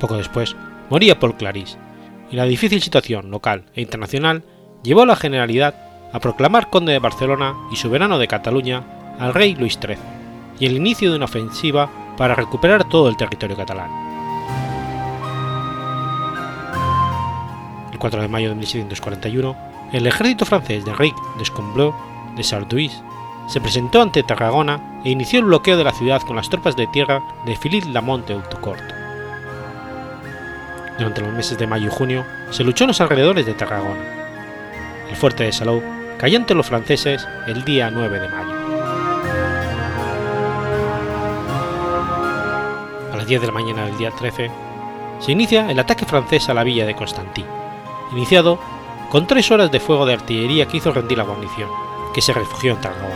Poco 0.00 0.16
después, 0.16 0.56
moría 0.90 1.18
Paul 1.18 1.36
Clarís, 1.36 1.78
y 2.30 2.36
la 2.36 2.44
difícil 2.44 2.82
situación 2.82 3.30
local 3.30 3.64
e 3.74 3.80
internacional 3.80 4.42
llevó 4.82 5.02
a 5.02 5.06
la 5.06 5.16
Generalidad 5.16 5.87
a 6.12 6.20
proclamar 6.20 6.70
conde 6.70 6.92
de 6.92 6.98
Barcelona 6.98 7.54
y 7.70 7.76
soberano 7.76 8.18
de 8.18 8.28
Cataluña 8.28 8.82
al 9.18 9.34
rey 9.34 9.54
Luis 9.54 9.78
XIII, 9.80 9.98
y 10.58 10.66
el 10.66 10.76
inicio 10.76 11.10
de 11.10 11.16
una 11.16 11.26
ofensiva 11.26 11.90
para 12.16 12.34
recuperar 12.34 12.88
todo 12.88 13.08
el 13.08 13.16
territorio 13.16 13.56
catalán. 13.56 13.90
El 17.92 17.98
4 17.98 18.22
de 18.22 18.28
mayo 18.28 18.48
de 18.48 18.54
1641, 18.54 19.56
el 19.92 20.06
ejército 20.06 20.44
francés 20.44 20.84
de 20.84 20.94
Ric 20.94 21.14
d'Escombleu 21.38 21.94
de 22.36 22.44
Sarduis 22.44 23.02
se 23.48 23.60
presentó 23.60 24.02
ante 24.02 24.22
Tarragona 24.22 25.00
e 25.04 25.10
inició 25.10 25.40
el 25.40 25.46
bloqueo 25.46 25.76
de 25.76 25.84
la 25.84 25.92
ciudad 25.92 26.20
con 26.22 26.36
las 26.36 26.50
tropas 26.50 26.76
de 26.76 26.86
tierra 26.88 27.22
de 27.46 27.56
Philippe 27.56 27.88
Lamont 27.88 28.26
de 28.26 28.34
Hautecourt. 28.34 28.82
Durante 30.98 31.22
los 31.22 31.32
meses 31.32 31.56
de 31.56 31.66
mayo 31.66 31.86
y 31.86 31.90
junio 31.90 32.24
se 32.50 32.64
luchó 32.64 32.84
en 32.84 32.88
los 32.88 33.00
alrededores 33.00 33.46
de 33.46 33.54
Tarragona. 33.54 34.04
El 35.08 35.16
fuerte 35.16 35.44
de 35.44 35.52
Salou 35.52 35.97
cayó 36.18 36.36
ante 36.36 36.54
los 36.54 36.66
franceses 36.66 37.26
el 37.46 37.64
día 37.64 37.90
9 37.90 38.20
de 38.20 38.28
mayo. 38.28 38.54
A 43.12 43.16
las 43.16 43.26
10 43.26 43.40
de 43.40 43.46
la 43.46 43.52
mañana 43.52 43.86
del 43.86 43.96
día 43.96 44.10
13 44.10 44.50
se 45.20 45.32
inicia 45.32 45.70
el 45.70 45.78
ataque 45.78 46.04
francés 46.04 46.48
a 46.48 46.54
la 46.54 46.64
villa 46.64 46.86
de 46.86 46.94
Constantí, 46.94 47.44
iniciado 48.12 48.58
con 49.10 49.26
tres 49.26 49.50
horas 49.50 49.70
de 49.70 49.80
fuego 49.80 50.04
de 50.06 50.14
artillería 50.14 50.66
que 50.66 50.76
hizo 50.76 50.92
rendir 50.92 51.18
la 51.18 51.24
guarnición, 51.24 51.70
que 52.14 52.20
se 52.20 52.32
refugió 52.32 52.72
en 52.72 52.80
Tarragona. 52.80 53.14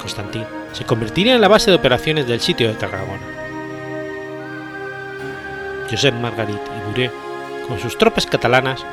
Constantí 0.00 0.42
se 0.72 0.84
convertiría 0.84 1.34
en 1.34 1.40
la 1.40 1.48
base 1.48 1.70
de 1.70 1.76
operaciones 1.76 2.26
del 2.26 2.40
sitio 2.40 2.68
de 2.68 2.74
Tarragona 2.74 3.34
Josep 5.90 6.14
Margarit 6.14 6.56
y 6.58 6.84
Bouré, 6.86 7.10
con 7.68 7.78
sus 7.78 7.96
tropas 7.96 8.26
catalanas, 8.26 8.84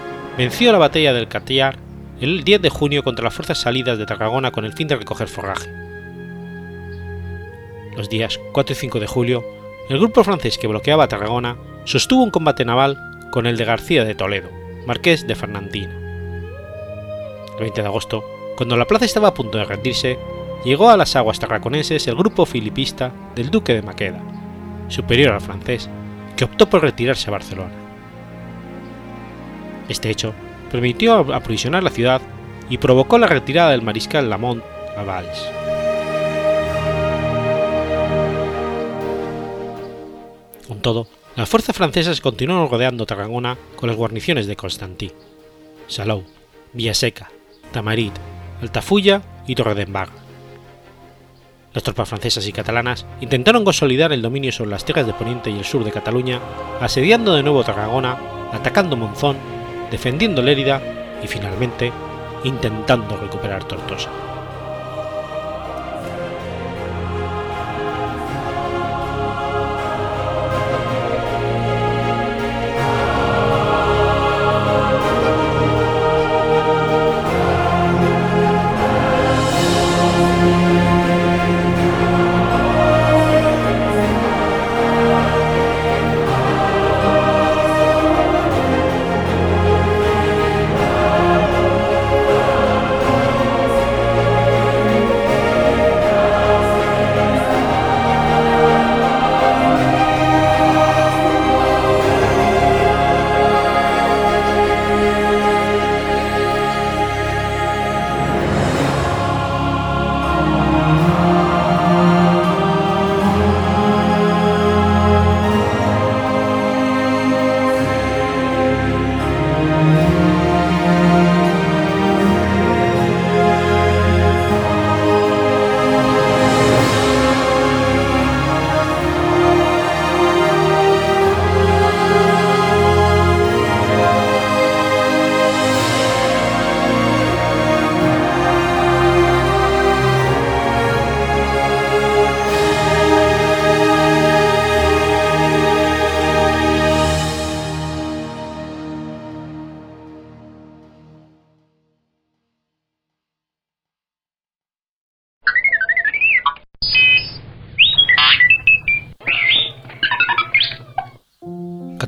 venció 0.41 0.71
la 0.71 0.79
batalla 0.79 1.13
del 1.13 1.27
Catillar 1.27 1.77
el 2.19 2.43
10 2.43 2.63
de 2.63 2.69
junio 2.71 3.03
contra 3.03 3.25
las 3.25 3.33
fuerzas 3.35 3.59
salidas 3.59 3.99
de 3.99 4.07
Tarragona 4.07 4.49
con 4.49 4.65
el 4.65 4.73
fin 4.73 4.87
de 4.87 4.95
recoger 4.95 5.27
forraje. 5.27 5.69
Los 7.95 8.09
días 8.09 8.39
4 8.51 8.73
y 8.73 8.75
5 8.75 8.99
de 8.99 9.05
julio, 9.05 9.45
el 9.87 9.99
grupo 9.99 10.23
francés 10.23 10.57
que 10.57 10.65
bloqueaba 10.65 11.07
Tarragona 11.07 11.57
sostuvo 11.85 12.23
un 12.23 12.31
combate 12.31 12.65
naval 12.65 12.97
con 13.31 13.45
el 13.45 13.55
de 13.55 13.65
García 13.65 14.03
de 14.03 14.15
Toledo, 14.15 14.49
marqués 14.87 15.27
de 15.27 15.35
Fernandina. 15.35 15.93
El 17.53 17.59
20 17.59 17.79
de 17.79 17.87
agosto, 17.87 18.23
cuando 18.57 18.75
la 18.77 18.87
plaza 18.87 19.05
estaba 19.05 19.27
a 19.27 19.33
punto 19.35 19.59
de 19.59 19.65
rendirse, 19.65 20.17
llegó 20.65 20.89
a 20.89 20.97
las 20.97 21.15
aguas 21.15 21.39
tarraconenses 21.39 22.07
el 22.07 22.15
grupo 22.15 22.47
filipista 22.47 23.11
del 23.35 23.51
duque 23.51 23.75
de 23.75 23.83
Maqueda, 23.83 24.23
superior 24.87 25.33
al 25.33 25.41
francés, 25.41 25.87
que 26.35 26.45
optó 26.45 26.67
por 26.67 26.81
retirarse 26.81 27.29
a 27.29 27.33
Barcelona. 27.33 27.80
Este 29.91 30.09
hecho 30.09 30.33
permitió 30.71 31.15
aprovisionar 31.33 31.83
la 31.83 31.89
ciudad 31.89 32.21
y 32.69 32.77
provocó 32.77 33.17
la 33.17 33.27
retirada 33.27 33.71
del 33.71 33.81
mariscal 33.81 34.29
Lamont 34.29 34.63
a 34.95 35.03
Valls. 35.03 35.49
Con 40.65 40.79
todo, 40.81 41.07
las 41.35 41.49
fuerzas 41.49 41.75
francesas 41.75 42.21
continuaron 42.21 42.69
rodeando 42.69 43.05
Tarragona 43.05 43.57
con 43.75 43.89
las 43.89 43.97
guarniciones 43.97 44.47
de 44.47 44.55
Constantí, 44.55 45.11
Salou, 45.87 46.23
Villaseca, 46.71 47.29
Tamarit, 47.73 48.13
Altafulla 48.61 49.21
y 49.45 49.55
Torredembarra. 49.55 50.13
Las 51.73 51.83
tropas 51.83 52.07
francesas 52.07 52.47
y 52.47 52.53
catalanas 52.53 53.05
intentaron 53.19 53.65
consolidar 53.65 54.13
el 54.13 54.21
dominio 54.21 54.53
sobre 54.53 54.71
las 54.71 54.85
tierras 54.85 55.05
de 55.05 55.13
Poniente 55.13 55.49
y 55.49 55.57
el 55.57 55.65
sur 55.65 55.83
de 55.83 55.91
Cataluña, 55.91 56.39
asediando 56.79 57.33
de 57.33 57.43
nuevo 57.43 57.65
Tarragona, 57.65 58.17
atacando 58.53 58.95
Monzón, 58.95 59.60
defendiendo 59.91 60.41
Lérida 60.41 60.81
y 61.21 61.27
finalmente 61.27 61.91
intentando 62.43 63.17
recuperar 63.17 63.63
Tortosa. 63.65 64.30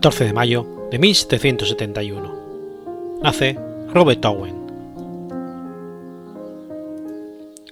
14 0.04 0.26
de 0.26 0.34
mayo 0.34 0.68
de 0.92 1.00
1771. 1.00 3.20
Nace 3.24 3.58
Robert 3.94 4.26
Owen. 4.26 4.54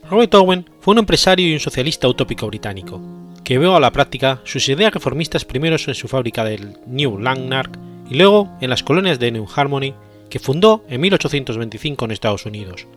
Robert 0.09 0.33
Owen 0.35 0.65
fue 0.79 0.93
un 0.93 0.99
empresario 0.99 1.45
y 1.45 1.55
un 1.55 1.59
socialista 1.59 2.07
utópico 2.07 2.47
británico, 2.47 3.01
que 3.43 3.55
llevó 3.55 3.75
a 3.75 3.81
la 3.81 3.91
práctica 3.91 4.39
sus 4.45 4.69
ideas 4.69 4.93
reformistas 4.93 5.43
primero 5.43 5.75
en 5.75 5.93
su 5.93 6.07
fábrica 6.07 6.45
del 6.45 6.77
New 6.87 7.19
Lanark 7.19 7.77
y 8.09 8.15
luego 8.15 8.49
en 8.61 8.69
las 8.69 8.81
colonias 8.81 9.19
de 9.19 9.33
New 9.33 9.45
Harmony, 9.53 9.93
que 10.29 10.39
fundó 10.39 10.85
en 10.87 11.01
1825 11.01 12.05
en 12.05 12.11
Estados 12.11 12.45
Unidos, 12.45 12.87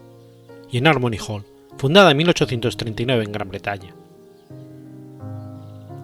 y 0.70 0.78
en 0.78 0.86
Harmony 0.86 1.18
Hall, 1.26 1.42
fundada 1.76 2.12
en 2.12 2.18
1839 2.18 3.24
en 3.24 3.32
Gran 3.32 3.48
Bretaña. 3.48 3.96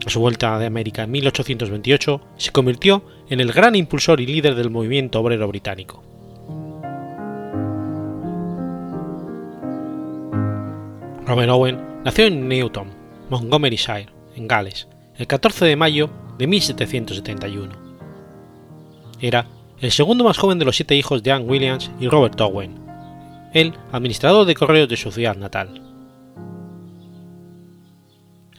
A 0.06 0.10
su 0.10 0.20
vuelta 0.20 0.58
de 0.58 0.66
América 0.66 1.02
en 1.02 1.10
1828, 1.10 2.20
se 2.36 2.52
convirtió 2.52 3.04
en 3.28 3.40
el 3.40 3.52
gran 3.52 3.76
impulsor 3.76 4.20
y 4.20 4.26
líder 4.26 4.54
del 4.54 4.70
movimiento 4.70 5.20
obrero 5.20 5.46
británico. 5.46 6.02
Robert 11.26 11.50
Owen 11.50 11.78
nació 12.02 12.26
en 12.26 12.48
Newton, 12.48 12.88
Montgomeryshire, 13.28 14.08
en 14.34 14.48
Gales, 14.48 14.88
el 15.16 15.26
14 15.26 15.66
de 15.66 15.76
mayo 15.76 16.10
de 16.38 16.46
1771. 16.46 17.72
Era 19.20 19.46
el 19.80 19.92
segundo 19.92 20.24
más 20.24 20.38
joven 20.38 20.58
de 20.58 20.64
los 20.64 20.76
siete 20.76 20.96
hijos 20.96 21.22
de 21.22 21.32
Anne 21.32 21.44
Williams 21.44 21.90
y 22.00 22.08
Robert 22.08 22.40
Owen, 22.40 22.80
el 23.52 23.74
administrador 23.92 24.46
de 24.46 24.54
correos 24.54 24.88
de 24.88 24.96
su 24.96 25.12
ciudad 25.12 25.36
natal. 25.36 25.89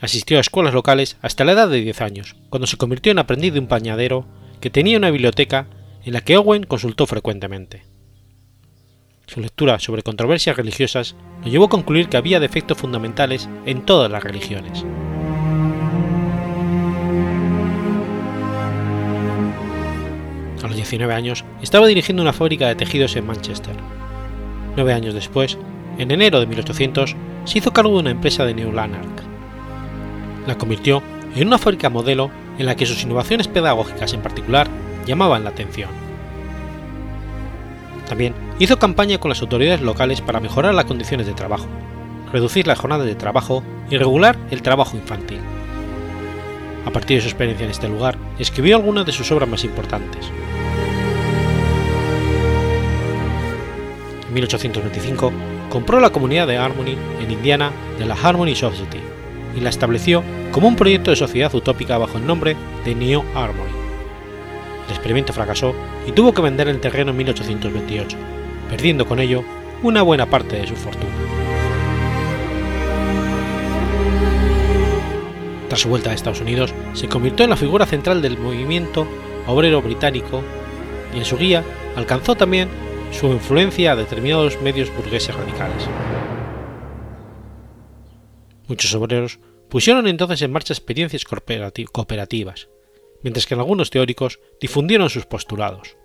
Asistió 0.02 0.38
a 0.38 0.40
escuelas 0.40 0.74
locales 0.74 1.16
hasta 1.22 1.44
la 1.44 1.52
edad 1.52 1.68
de 1.68 1.80
10 1.80 2.00
años, 2.00 2.34
cuando 2.50 2.66
se 2.66 2.76
convirtió 2.76 3.12
en 3.12 3.20
aprendiz 3.20 3.52
de 3.52 3.60
un 3.60 3.68
pañadero 3.68 4.26
que 4.60 4.68
tenía 4.68 4.98
una 4.98 5.10
biblioteca 5.10 5.68
en 6.04 6.12
la 6.12 6.22
que 6.22 6.36
Owen 6.36 6.64
consultó 6.64 7.06
frecuentemente. 7.06 7.84
Su 9.28 9.40
lectura 9.40 9.78
sobre 9.78 10.02
controversias 10.02 10.56
religiosas 10.56 11.14
lo 11.44 11.48
llevó 11.48 11.66
a 11.66 11.68
concluir 11.68 12.08
que 12.08 12.16
había 12.16 12.40
defectos 12.40 12.78
fundamentales 12.78 13.48
en 13.64 13.86
todas 13.86 14.10
las 14.10 14.24
religiones. 14.24 14.84
A 20.64 20.66
los 20.66 20.74
19 20.74 21.14
años 21.14 21.44
estaba 21.62 21.86
dirigiendo 21.86 22.24
una 22.24 22.32
fábrica 22.32 22.66
de 22.66 22.74
tejidos 22.74 23.14
en 23.14 23.28
Manchester. 23.28 23.76
Nueve 24.74 24.94
años 24.94 25.14
después, 25.14 25.58
en 25.96 26.10
enero 26.10 26.40
de 26.40 26.46
1800, 26.46 27.14
se 27.44 27.58
hizo 27.58 27.72
cargo 27.72 27.92
de 27.92 28.00
una 28.00 28.10
empresa 28.10 28.44
de 28.44 28.54
New 28.54 28.72
Lanark 28.72 29.31
la 30.46 30.58
convirtió 30.58 31.02
en 31.34 31.48
una 31.48 31.58
fábrica 31.58 31.90
modelo 31.90 32.30
en 32.58 32.66
la 32.66 32.76
que 32.76 32.86
sus 32.86 33.02
innovaciones 33.02 33.48
pedagógicas 33.48 34.12
en 34.12 34.22
particular 34.22 34.68
llamaban 35.06 35.44
la 35.44 35.50
atención. 35.50 35.90
También 38.08 38.34
hizo 38.58 38.78
campaña 38.78 39.18
con 39.18 39.30
las 39.30 39.40
autoridades 39.40 39.80
locales 39.80 40.20
para 40.20 40.40
mejorar 40.40 40.74
las 40.74 40.84
condiciones 40.84 41.26
de 41.26 41.32
trabajo, 41.32 41.66
reducir 42.32 42.66
las 42.66 42.78
jornadas 42.78 43.06
de 43.06 43.14
trabajo 43.14 43.62
y 43.90 43.96
regular 43.96 44.36
el 44.50 44.62
trabajo 44.62 44.96
infantil. 44.96 45.40
A 46.84 46.90
partir 46.90 47.16
de 47.16 47.22
su 47.22 47.28
experiencia 47.28 47.64
en 47.64 47.70
este 47.70 47.88
lugar, 47.88 48.18
escribió 48.38 48.76
algunas 48.76 49.06
de 49.06 49.12
sus 49.12 49.30
obras 49.30 49.48
más 49.48 49.64
importantes. 49.64 50.30
En 54.28 54.34
1825 54.34 55.32
compró 55.70 56.00
la 56.00 56.10
comunidad 56.10 56.46
de 56.46 56.58
Harmony 56.58 56.96
en 57.20 57.30
Indiana 57.30 57.70
de 57.98 58.06
la 58.06 58.14
Harmony 58.14 58.54
Society 58.54 59.11
y 59.56 59.60
la 59.60 59.70
estableció 59.70 60.22
como 60.50 60.68
un 60.68 60.76
proyecto 60.76 61.10
de 61.10 61.16
sociedad 61.16 61.54
utópica 61.54 61.98
bajo 61.98 62.18
el 62.18 62.26
nombre 62.26 62.56
de 62.84 62.94
New 62.94 63.22
Harmony. 63.34 63.70
El 64.86 64.90
experimento 64.90 65.32
fracasó 65.32 65.74
y 66.06 66.12
tuvo 66.12 66.34
que 66.34 66.42
vender 66.42 66.68
el 66.68 66.80
terreno 66.80 67.10
en 67.10 67.16
1828, 67.18 68.16
perdiendo 68.68 69.06
con 69.06 69.20
ello 69.20 69.44
una 69.82 70.02
buena 70.02 70.26
parte 70.26 70.56
de 70.56 70.66
su 70.66 70.76
fortuna. 70.76 71.12
Tras 75.68 75.80
su 75.80 75.88
vuelta 75.88 76.10
a 76.10 76.14
Estados 76.14 76.42
Unidos, 76.42 76.74
se 76.92 77.08
convirtió 77.08 77.44
en 77.44 77.50
la 77.50 77.56
figura 77.56 77.86
central 77.86 78.20
del 78.20 78.38
movimiento 78.38 79.06
obrero 79.46 79.80
británico 79.80 80.42
y 81.14 81.18
en 81.18 81.24
su 81.24 81.38
guía 81.38 81.64
alcanzó 81.96 82.34
también 82.34 82.68
su 83.10 83.28
influencia 83.28 83.92
a 83.92 83.96
determinados 83.96 84.60
medios 84.60 84.94
burgueses 84.94 85.34
radicales. 85.34 85.88
Muchos 88.68 88.94
obreros 88.94 89.38
pusieron 89.68 90.06
entonces 90.06 90.42
en 90.42 90.52
marcha 90.52 90.72
experiencias 90.72 91.24
cooperativas, 91.24 92.68
mientras 93.22 93.46
que 93.46 93.54
algunos 93.54 93.90
teóricos 93.90 94.38
difundieron 94.60 95.10
sus 95.10 95.26
postulados. 95.26 95.96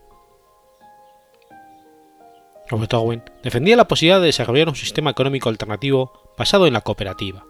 Robert 2.69 2.93
Owen 2.95 3.23
defendía 3.43 3.77
la 3.77 3.87
posibilidad 3.87 4.19
de 4.19 4.27
desarrollar 4.27 4.67
un 4.67 4.75
sistema 4.75 5.11
económico 5.11 5.49
alternativo 5.49 6.33
basado 6.37 6.67
en 6.67 6.73
la 6.73 6.81
cooperativa. 6.81 7.45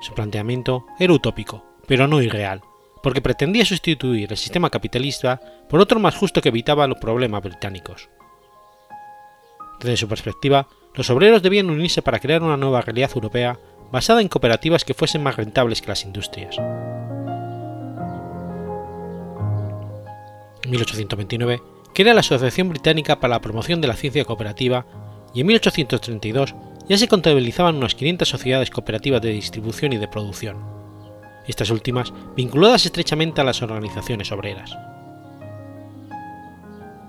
Su 0.00 0.14
planteamiento 0.14 0.84
era 0.98 1.12
utópico, 1.12 1.64
pero 1.86 2.08
no 2.08 2.20
irreal, 2.20 2.62
porque 3.02 3.20
pretendía 3.20 3.64
sustituir 3.64 4.32
el 4.32 4.36
sistema 4.36 4.70
capitalista 4.70 5.40
por 5.68 5.80
otro 5.80 6.00
más 6.00 6.16
justo 6.16 6.40
que 6.40 6.48
evitaba 6.48 6.86
los 6.86 6.98
problemas 6.98 7.42
británicos. 7.42 8.08
Desde 9.78 9.96
su 9.96 10.08
perspectiva, 10.08 10.68
los 10.94 11.10
obreros 11.10 11.42
debían 11.42 11.70
unirse 11.70 12.02
para 12.02 12.18
crear 12.18 12.42
una 12.42 12.56
nueva 12.56 12.82
realidad 12.82 13.10
europea 13.14 13.58
basada 13.92 14.20
en 14.20 14.28
cooperativas 14.28 14.84
que 14.84 14.94
fuesen 14.94 15.22
más 15.22 15.36
rentables 15.36 15.82
que 15.82 15.88
las 15.88 16.04
industrias. 16.04 16.56
En 20.64 20.70
1829 20.70 21.62
crea 21.94 22.14
la 22.14 22.20
Asociación 22.20 22.70
Británica 22.70 23.20
para 23.20 23.34
la 23.34 23.40
Promoción 23.40 23.80
de 23.80 23.88
la 23.88 23.96
Ciencia 23.96 24.24
Cooperativa 24.24 24.86
y 25.34 25.42
en 25.42 25.46
1832 25.46 26.54
ya 26.88 26.98
se 26.98 27.08
contabilizaban 27.08 27.76
unas 27.76 27.94
500 27.94 28.28
sociedades 28.28 28.70
cooperativas 28.70 29.22
de 29.22 29.30
distribución 29.30 29.92
y 29.92 29.98
de 29.98 30.08
producción 30.08 30.82
estas 31.46 31.70
últimas 31.70 32.12
vinculadas 32.36 32.86
estrechamente 32.86 33.40
a 33.40 33.44
las 33.44 33.62
organizaciones 33.62 34.30
obreras. 34.32 34.76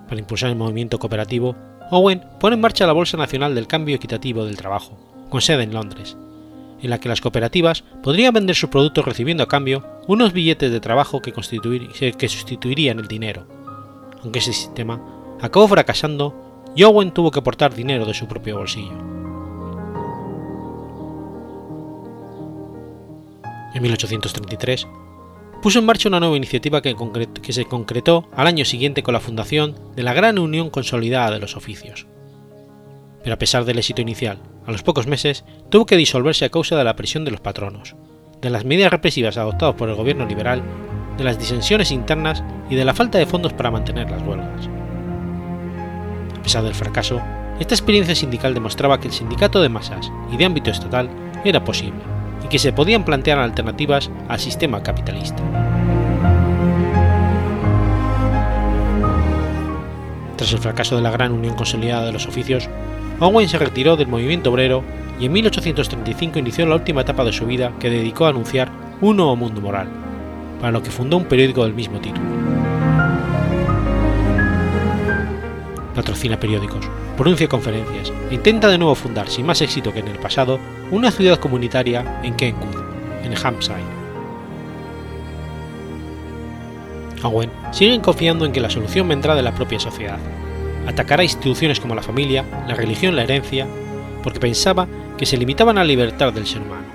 Para 0.07 0.19
impulsar 0.19 0.49
el 0.49 0.55
movimiento 0.55 0.99
cooperativo, 0.99 1.55
Owen 1.91 2.23
pone 2.39 2.55
en 2.55 2.61
marcha 2.61 2.87
la 2.87 2.93
Bolsa 2.93 3.17
Nacional 3.17 3.55
del 3.55 3.67
Cambio 3.67 3.95
Equitativo 3.95 4.45
del 4.45 4.57
Trabajo, 4.57 4.97
con 5.29 5.41
sede 5.41 5.63
en 5.63 5.73
Londres, 5.73 6.17
en 6.83 6.91
la 6.91 6.99
que 6.99 7.09
las 7.09 7.21
cooperativas 7.21 7.83
podrían 8.03 8.33
vender 8.33 8.55
sus 8.55 8.69
productos 8.69 9.05
recibiendo 9.05 9.43
a 9.43 9.47
cambio 9.47 9.83
unos 10.07 10.33
billetes 10.33 10.71
de 10.71 10.79
trabajo 10.79 11.21
que, 11.21 11.31
que 11.31 12.29
sustituirían 12.29 12.99
el 12.99 13.07
dinero. 13.07 13.47
Aunque 14.21 14.39
ese 14.39 14.53
sistema 14.53 15.01
acabó 15.41 15.67
fracasando 15.67 16.71
y 16.75 16.83
tuvo 17.11 17.31
que 17.31 17.39
aportar 17.39 17.73
dinero 17.73 18.05
de 18.05 18.13
su 18.13 18.27
propio 18.27 18.57
bolsillo. 18.57 19.13
en 23.73 23.81
1833, 23.81 24.87
puso 25.61 25.79
en 25.79 25.85
marcha 25.85 26.09
una 26.09 26.19
nueva 26.19 26.37
iniciativa 26.37 26.81
que, 26.81 26.95
se 27.49 27.65
concretó 27.65 28.27
al 28.33 28.47
año 28.47 28.65
siguiente 28.65 29.03
con 29.03 29.13
la 29.13 29.19
fundación 29.19 29.75
de 29.95 30.03
la 30.03 30.13
Gran 30.13 30.39
Unión 30.39 30.69
Consolidada 30.69 31.31
de 31.31 31.39
los 31.39 31.57
Oficios. 31.57 32.05
Pero 33.23 33.33
a 33.33 33.39
pesar 33.39 33.65
del 33.65 33.79
éxito 33.79 34.01
inicial, 34.01 34.39
a 34.65 34.71
los 34.71 34.83
pocos 34.83 35.07
meses 35.07 35.45
tuvo 35.69 35.85
que 35.85 35.97
disolverse 35.97 36.45
a 36.45 36.49
causa 36.49 36.75
de 36.75 36.83
la 36.83 36.95
presión 36.95 37.25
de 37.25 37.31
los 37.31 37.41
patronos, 37.41 37.95
de 38.41 38.49
las 38.49 38.65
medidas 38.65 38.91
represivas 38.91 39.37
adoptadas 39.37 39.75
por 39.75 39.89
el 39.89 39.95
gobierno 39.95 40.25
liberal, 40.25 40.61
de 41.17 41.23
las 41.23 41.39
disensiones 41.39 41.91
internas 41.91 42.43
y 42.69 42.75
de 42.75 42.85
la 42.85 42.93
falta 42.93 43.17
de 43.17 43.25
fondos 43.25 43.53
para 43.53 43.71
mantener 43.71 44.09
las 44.09 44.21
huelgas. 44.23 44.69
A 46.37 46.43
pesar 46.43 46.63
del 46.63 46.75
fracaso, 46.75 47.21
esta 47.59 47.75
experiencia 47.75 48.15
sindical 48.15 48.53
demostraba 48.53 48.99
que 48.99 49.07
el 49.07 49.13
sindicato 49.13 49.61
de 49.61 49.69
masas 49.69 50.11
y 50.31 50.37
de 50.37 50.45
ámbito 50.45 50.71
estatal 50.71 51.09
era 51.45 51.63
posible 51.63 51.99
y 52.43 52.47
que 52.47 52.59
se 52.59 52.73
podían 52.73 53.05
plantear 53.05 53.39
alternativas 53.39 54.09
al 54.27 54.39
sistema 54.39 54.81
capitalista. 54.81 55.41
Tras 60.35 60.51
el 60.51 60.59
fracaso 60.59 60.95
de 60.95 61.03
la 61.03 61.11
gran 61.11 61.31
unión 61.31 61.55
consolidada 61.55 62.05
de 62.05 62.11
los 62.11 62.27
oficios, 62.27 62.67
Owen 63.23 63.47
se 63.47 63.57
retiró 63.57 63.95
del 63.95 64.07
movimiento 64.07 64.51
obrero 64.51 64.83
y 65.17 65.27
en 65.27 65.31
1835 65.31 66.39
inició 66.39 66.65
la 66.65 66.75
última 66.75 67.01
etapa 67.01 67.23
de 67.23 67.31
su 67.31 67.45
vida 67.45 67.71
que 67.79 67.89
dedicó 67.89 68.25
a 68.25 68.29
anunciar 68.29 68.69
un 68.99 69.15
nuevo 69.15 69.37
mundo 69.37 69.61
moral, 69.61 69.87
para 70.59 70.73
lo 70.73 70.83
que 70.83 70.91
fundó 70.91 71.15
un 71.15 71.23
periódico 71.23 71.63
del 71.63 71.73
mismo 71.73 72.01
título. 72.01 72.25
Patrocina 75.95 76.37
periódicos, 76.37 76.85
pronuncia 77.15 77.47
conferencias 77.47 78.11
e 78.29 78.35
intenta 78.35 78.67
de 78.67 78.77
nuevo 78.77 78.93
fundar, 78.93 79.29
sin 79.29 79.45
más 79.45 79.61
éxito 79.61 79.93
que 79.93 79.99
en 79.99 80.09
el 80.09 80.19
pasado, 80.19 80.59
una 80.91 81.09
ciudad 81.09 81.39
comunitaria 81.39 82.19
en 82.23 82.35
Kenwood, 82.35 82.75
en 83.23 83.33
Hampshire. 83.37 84.03
Owen 87.23 87.49
sigue 87.71 88.01
confiando 88.01 88.43
en 88.43 88.51
que 88.51 88.59
la 88.59 88.69
solución 88.69 89.07
vendrá 89.07 89.33
de 89.33 89.43
la 89.43 89.55
propia 89.55 89.79
sociedad. 89.79 90.19
Atacará 90.87 91.23
instituciones 91.23 91.79
como 91.79 91.95
la 91.95 92.01
familia, 92.01 92.45
la 92.67 92.75
religión, 92.75 93.15
la 93.15 93.23
herencia, 93.23 93.67
porque 94.21 94.39
pensaba 94.39 94.87
que 95.17 95.25
se 95.25 95.37
limitaban 95.37 95.77
a 95.77 95.81
la 95.81 95.87
libertad 95.87 96.33
del 96.33 96.47
ser 96.47 96.61
humano. 96.61 96.85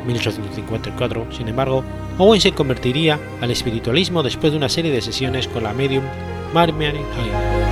En 0.00 0.06
1854, 0.06 1.32
sin 1.32 1.48
embargo, 1.48 1.84
Owen 2.18 2.40
se 2.40 2.52
convertiría 2.52 3.18
al 3.40 3.50
espiritualismo 3.50 4.22
después 4.22 4.52
de 4.52 4.58
una 4.58 4.68
serie 4.68 4.92
de 4.92 5.02
sesiones 5.02 5.48
con 5.48 5.62
la 5.62 5.72
medium 5.72 6.04
Marianne 6.52 7.00
Hayden. 7.16 7.68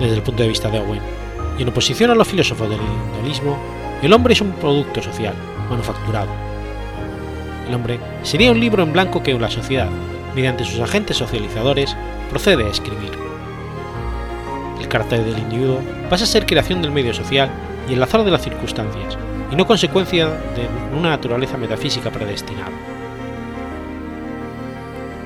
desde 0.00 0.16
el 0.16 0.22
punto 0.22 0.42
de 0.42 0.48
vista 0.48 0.70
de 0.70 0.78
Owen, 0.78 1.00
y 1.58 1.62
en 1.62 1.68
oposición 1.68 2.10
a 2.10 2.14
los 2.14 2.28
filósofos 2.28 2.68
del 2.68 2.80
individualismo, 2.80 3.58
el 4.02 4.12
hombre 4.12 4.34
es 4.34 4.40
un 4.40 4.52
producto 4.52 5.02
social, 5.02 5.34
manufacturado. 5.70 6.45
El 7.66 7.74
hombre 7.74 7.98
sería 8.22 8.52
un 8.52 8.60
libro 8.60 8.82
en 8.82 8.92
blanco 8.92 9.22
que 9.22 9.34
la 9.38 9.50
sociedad, 9.50 9.88
mediante 10.34 10.64
sus 10.64 10.80
agentes 10.80 11.16
socializadores, 11.16 11.96
procede 12.30 12.64
a 12.64 12.70
escribir. 12.70 13.10
El 14.80 14.88
carácter 14.88 15.24
del 15.24 15.38
individuo 15.38 15.80
pasa 16.08 16.24
a 16.24 16.28
ser 16.28 16.46
creación 16.46 16.82
del 16.82 16.92
medio 16.92 17.12
social 17.12 17.50
y 17.88 17.94
el 17.94 18.02
azar 18.02 18.24
de 18.24 18.30
las 18.30 18.42
circunstancias, 18.42 19.18
y 19.50 19.56
no 19.56 19.66
consecuencia 19.66 20.26
de 20.26 20.68
una 20.96 21.10
naturaleza 21.10 21.56
metafísica 21.56 22.10
predestinada. 22.10 22.70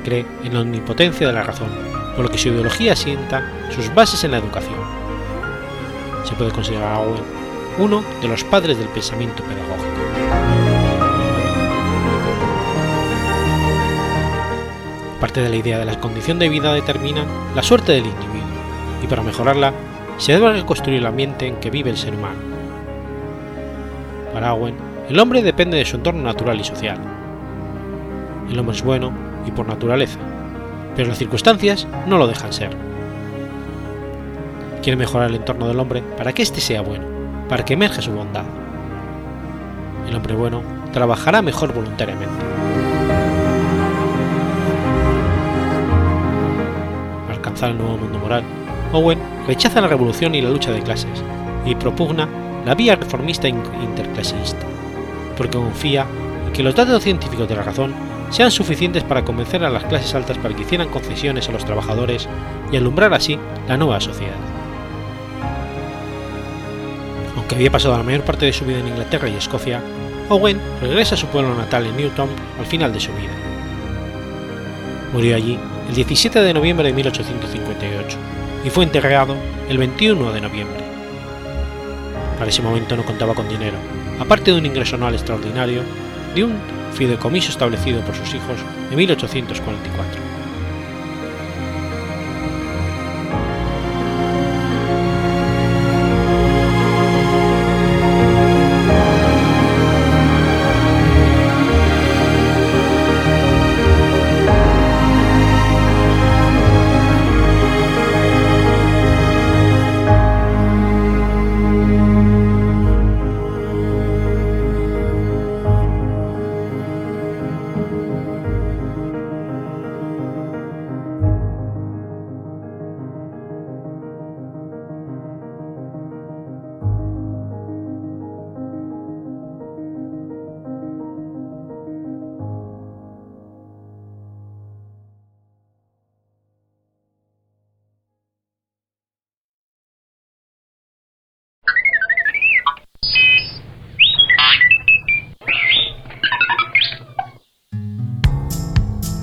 Cree 0.04 0.24
en 0.44 0.54
la 0.54 0.60
omnipotencia 0.60 1.26
de 1.26 1.32
la 1.32 1.42
razón 1.42 1.90
por 2.14 2.24
lo 2.24 2.30
que 2.30 2.38
su 2.38 2.48
ideología 2.48 2.92
asienta 2.92 3.42
sus 3.74 3.92
bases 3.94 4.24
en 4.24 4.32
la 4.32 4.38
educación. 4.38 4.78
Se 6.24 6.34
puede 6.34 6.50
considerar 6.50 6.94
a 6.94 7.00
Owen 7.00 7.22
uno 7.78 8.04
de 8.20 8.28
los 8.28 8.44
padres 8.44 8.78
del 8.78 8.88
pensamiento 8.88 9.42
pedagógico. 9.42 10.69
Parte 15.20 15.42
de 15.42 15.50
la 15.50 15.56
idea 15.56 15.78
de 15.78 15.84
la 15.84 16.00
condición 16.00 16.38
de 16.38 16.48
vida 16.48 16.72
determina 16.72 17.24
la 17.54 17.62
suerte 17.62 17.92
del 17.92 18.06
individuo, 18.06 18.48
y 19.04 19.06
para 19.06 19.22
mejorarla 19.22 19.74
se 20.16 20.32
debe 20.32 20.52
reconstruir 20.52 20.98
el 20.98 21.06
ambiente 21.06 21.46
en 21.46 21.56
que 21.56 21.70
vive 21.70 21.90
el 21.90 21.98
ser 21.98 22.14
humano. 22.14 22.38
Para 24.32 24.54
Owen, 24.54 24.76
el 25.08 25.18
hombre 25.18 25.42
depende 25.42 25.76
de 25.76 25.84
su 25.84 25.96
entorno 25.96 26.22
natural 26.22 26.58
y 26.58 26.64
social. 26.64 26.98
El 28.50 28.58
hombre 28.58 28.76
es 28.76 28.82
bueno 28.82 29.12
y 29.46 29.50
por 29.50 29.66
naturaleza, 29.66 30.18
pero 30.96 31.08
las 31.08 31.18
circunstancias 31.18 31.86
no 32.06 32.16
lo 32.16 32.26
dejan 32.26 32.52
ser. 32.52 32.70
Quiere 34.82 34.96
mejorar 34.96 35.28
el 35.28 35.36
entorno 35.36 35.68
del 35.68 35.80
hombre 35.80 36.02
para 36.16 36.32
que 36.32 36.42
éste 36.42 36.60
sea 36.60 36.80
bueno, 36.80 37.04
para 37.48 37.64
que 37.64 37.74
emerja 37.74 38.00
su 38.00 38.12
bondad. 38.12 38.44
El 40.08 40.16
hombre 40.16 40.34
bueno 40.34 40.62
trabajará 40.92 41.42
mejor 41.42 41.74
voluntariamente. 41.74 42.59
Nuevo 47.68 47.96
mundo 47.96 48.18
moral, 48.18 48.42
Owen 48.92 49.18
rechaza 49.46 49.80
la 49.80 49.88
revolución 49.88 50.34
y 50.34 50.40
la 50.40 50.50
lucha 50.50 50.72
de 50.72 50.82
clases 50.82 51.22
y 51.64 51.74
propugna 51.74 52.28
la 52.64 52.74
vía 52.74 52.96
reformista 52.96 53.48
interclasista, 53.48 54.66
porque 55.36 55.58
confía 55.58 56.06
en 56.46 56.52
que 56.52 56.62
los 56.62 56.74
datos 56.74 57.02
científicos 57.02 57.48
de 57.48 57.56
la 57.56 57.62
razón 57.62 57.94
sean 58.30 58.50
suficientes 58.50 59.02
para 59.02 59.24
convencer 59.24 59.64
a 59.64 59.70
las 59.70 59.84
clases 59.84 60.14
altas 60.14 60.38
para 60.38 60.54
que 60.54 60.62
hicieran 60.62 60.88
concesiones 60.88 61.48
a 61.48 61.52
los 61.52 61.64
trabajadores 61.64 62.28
y 62.70 62.76
alumbrar 62.76 63.12
así 63.12 63.38
la 63.68 63.76
nueva 63.76 64.00
sociedad. 64.00 64.36
Aunque 67.36 67.54
había 67.56 67.70
pasado 67.70 67.96
la 67.96 68.02
mayor 68.02 68.22
parte 68.22 68.46
de 68.46 68.52
su 68.52 68.64
vida 68.64 68.78
en 68.78 68.88
Inglaterra 68.88 69.28
y 69.28 69.34
Escocia, 69.34 69.82
Owen 70.28 70.60
regresa 70.80 71.16
a 71.16 71.18
su 71.18 71.26
pueblo 71.26 71.54
natal 71.56 71.86
en 71.86 71.96
Newton 71.96 72.28
al 72.58 72.66
final 72.66 72.92
de 72.92 73.00
su 73.00 73.12
vida. 73.12 73.32
Murió 75.12 75.34
allí 75.34 75.58
el 75.90 75.96
17 75.96 76.40
de 76.40 76.54
noviembre 76.54 76.86
de 76.86 76.94
1858 76.94 78.16
y 78.64 78.70
fue 78.70 78.84
enterrado 78.84 79.34
el 79.68 79.76
21 79.76 80.32
de 80.32 80.40
noviembre. 80.40 80.84
Para 82.38 82.48
ese 82.48 82.62
momento 82.62 82.96
no 82.96 83.04
contaba 83.04 83.34
con 83.34 83.48
dinero, 83.48 83.76
aparte 84.20 84.52
de 84.52 84.58
un 84.58 84.66
ingreso 84.66 84.94
anual 84.94 85.14
extraordinario 85.14 85.82
de 86.36 86.44
un 86.44 86.54
fideicomiso 86.92 87.50
establecido 87.50 88.02
por 88.02 88.14
sus 88.14 88.28
hijos 88.28 88.60
en 88.88 88.96
1844. 88.98 90.29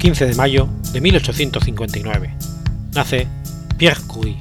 15 0.08 0.26
de 0.26 0.36
mayo 0.36 0.70
de 0.93 1.02
1859. 1.02 2.34
Nace 2.93 3.28
Pierre 3.78 4.00
Curie. 4.08 4.38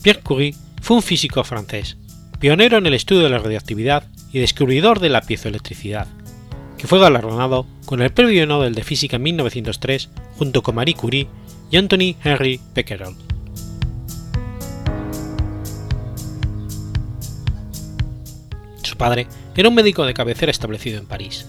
Pierre 0.00 0.22
Curie 0.22 0.54
fue 0.80 0.96
un 0.96 1.02
físico 1.02 1.44
francés, 1.44 1.98
pionero 2.40 2.78
en 2.78 2.86
el 2.86 2.94
estudio 2.94 3.24
de 3.24 3.28
la 3.28 3.38
radioactividad 3.38 4.04
y 4.32 4.38
descubridor 4.38 4.98
de 5.00 5.10
la 5.10 5.20
piezoelectricidad, 5.20 6.06
que 6.78 6.86
fue 6.86 6.98
galardonado 6.98 7.66
con 7.84 8.00
el 8.00 8.10
Premio 8.10 8.46
Nobel 8.46 8.74
de 8.74 8.82
Física 8.82 9.16
en 9.16 9.24
1903 9.24 10.08
junto 10.38 10.62
con 10.62 10.76
Marie 10.76 10.94
Curie 10.94 11.28
y 11.70 11.76
Anthony 11.76 12.16
Henry 12.24 12.62
Becquerel. 12.74 13.27
Padre 18.98 19.26
era 19.56 19.70
un 19.70 19.74
médico 19.74 20.04
de 20.04 20.12
cabecera 20.12 20.50
establecido 20.50 20.98
en 20.98 21.06
París. 21.06 21.46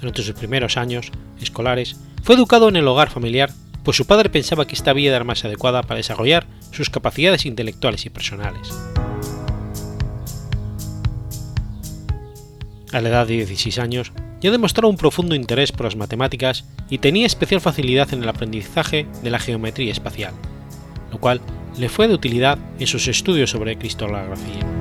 Durante 0.00 0.22
sus 0.22 0.34
primeros 0.34 0.78
años 0.78 1.10
escolares 1.40 1.96
fue 2.22 2.36
educado 2.36 2.68
en 2.68 2.76
el 2.76 2.88
hogar 2.88 3.10
familiar, 3.10 3.50
pues 3.82 3.96
su 3.96 4.06
padre 4.06 4.30
pensaba 4.30 4.66
que 4.66 4.74
esta 4.74 4.92
vía 4.92 5.14
era 5.14 5.24
más 5.24 5.44
adecuada 5.44 5.82
para 5.82 5.98
desarrollar 5.98 6.46
sus 6.72 6.88
capacidades 6.88 7.44
intelectuales 7.44 8.06
y 8.06 8.10
personales. 8.10 8.72
A 12.92 13.00
la 13.00 13.08
edad 13.10 13.26
de 13.26 13.36
16 13.36 13.78
años 13.78 14.12
ya 14.40 14.50
demostró 14.50 14.88
un 14.88 14.96
profundo 14.96 15.34
interés 15.34 15.72
por 15.72 15.84
las 15.84 15.96
matemáticas 15.96 16.64
y 16.88 16.98
tenía 16.98 17.26
especial 17.26 17.60
facilidad 17.60 18.12
en 18.14 18.22
el 18.22 18.28
aprendizaje 18.28 19.06
de 19.22 19.30
la 19.30 19.38
geometría 19.38 19.92
espacial, 19.92 20.32
lo 21.12 21.18
cual 21.18 21.40
le 21.76 21.88
fue 21.88 22.08
de 22.08 22.14
utilidad 22.14 22.58
en 22.78 22.86
sus 22.86 23.08
estudios 23.08 23.50
sobre 23.50 23.76
cristalografía. 23.76 24.77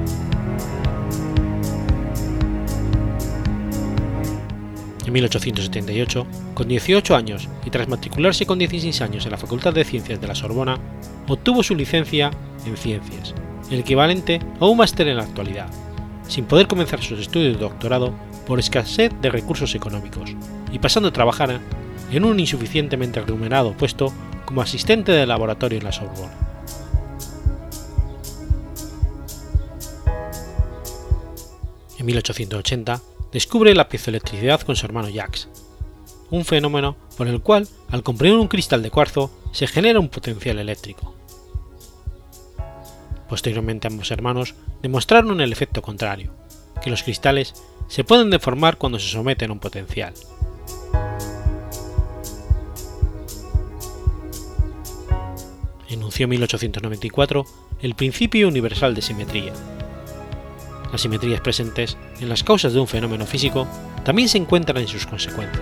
En 5.07 5.13
1878, 5.13 6.27
con 6.53 6.67
18 6.67 7.15
años 7.15 7.47
y 7.65 7.69
tras 7.69 7.87
matricularse 7.87 8.45
con 8.45 8.59
16 8.59 8.99
años 8.99 9.23
en 9.23 9.31
la 9.31 9.37
Facultad 9.37 9.73
de 9.73 9.85
Ciencias 9.85 10.19
de 10.19 10.27
la 10.27 10.35
Sorbona, 10.35 10.77
obtuvo 11.29 11.63
su 11.63 11.75
licencia 11.75 12.29
en 12.65 12.75
Ciencias, 12.75 13.33
el 13.71 13.79
equivalente 13.79 14.41
a 14.59 14.65
un 14.65 14.75
máster 14.75 15.07
en 15.07 15.15
la 15.15 15.23
actualidad, 15.23 15.69
sin 16.27 16.43
poder 16.43 16.67
comenzar 16.67 17.01
sus 17.01 17.21
estudios 17.21 17.53
de 17.53 17.61
doctorado 17.61 18.13
por 18.45 18.59
escasez 18.59 19.13
de 19.21 19.29
recursos 19.29 19.73
económicos, 19.75 20.35
y 20.73 20.79
pasando 20.79 21.07
a 21.07 21.13
trabajar 21.13 21.61
en 22.11 22.25
un 22.25 22.37
insuficientemente 22.37 23.21
remunerado 23.21 23.71
puesto 23.77 24.11
como 24.43 24.61
asistente 24.61 25.13
de 25.13 25.25
laboratorio 25.25 25.77
en 25.77 25.85
la 25.85 25.93
Sorbona. 25.93 26.33
En 31.97 32.05
1880 32.05 33.01
descubre 33.31 33.75
la 33.75 33.89
piezoelectricidad 33.89 34.61
con 34.61 34.75
su 34.75 34.85
hermano 34.85 35.09
Jacques, 35.09 35.49
un 36.29 36.45
fenómeno 36.45 36.95
por 37.17 37.27
el 37.27 37.41
cual, 37.41 37.67
al 37.89 38.03
comprimir 38.03 38.37
un 38.37 38.47
cristal 38.47 38.83
de 38.83 38.91
cuarzo, 38.91 39.31
se 39.51 39.67
genera 39.67 39.99
un 39.99 40.09
potencial 40.09 40.59
eléctrico. 40.59 41.13
Posteriormente 43.29 43.87
ambos 43.87 44.11
hermanos 44.11 44.55
demostraron 44.81 45.41
el 45.41 45.51
efecto 45.51 45.81
contrario, 45.81 46.33
que 46.81 46.89
los 46.89 47.03
cristales 47.03 47.53
se 47.87 48.03
pueden 48.03 48.29
deformar 48.29 48.77
cuando 48.77 48.99
se 48.99 49.09
someten 49.09 49.49
a 49.49 49.53
un 49.53 49.59
potencial. 49.59 50.13
Enunció 55.89 56.25
en 56.25 56.31
1894 56.31 57.45
el 57.81 57.95
principio 57.95 58.47
universal 58.47 58.93
de 58.93 59.01
simetría. 59.01 59.53
Las 60.91 61.01
simetrías 61.01 61.41
presentes 61.41 61.97
en 62.19 62.29
las 62.29 62.43
causas 62.43 62.73
de 62.73 62.79
un 62.79 62.87
fenómeno 62.87 63.25
físico 63.25 63.67
también 64.03 64.29
se 64.29 64.37
encuentran 64.37 64.77
en 64.77 64.87
sus 64.87 65.05
consecuencias. 65.05 65.61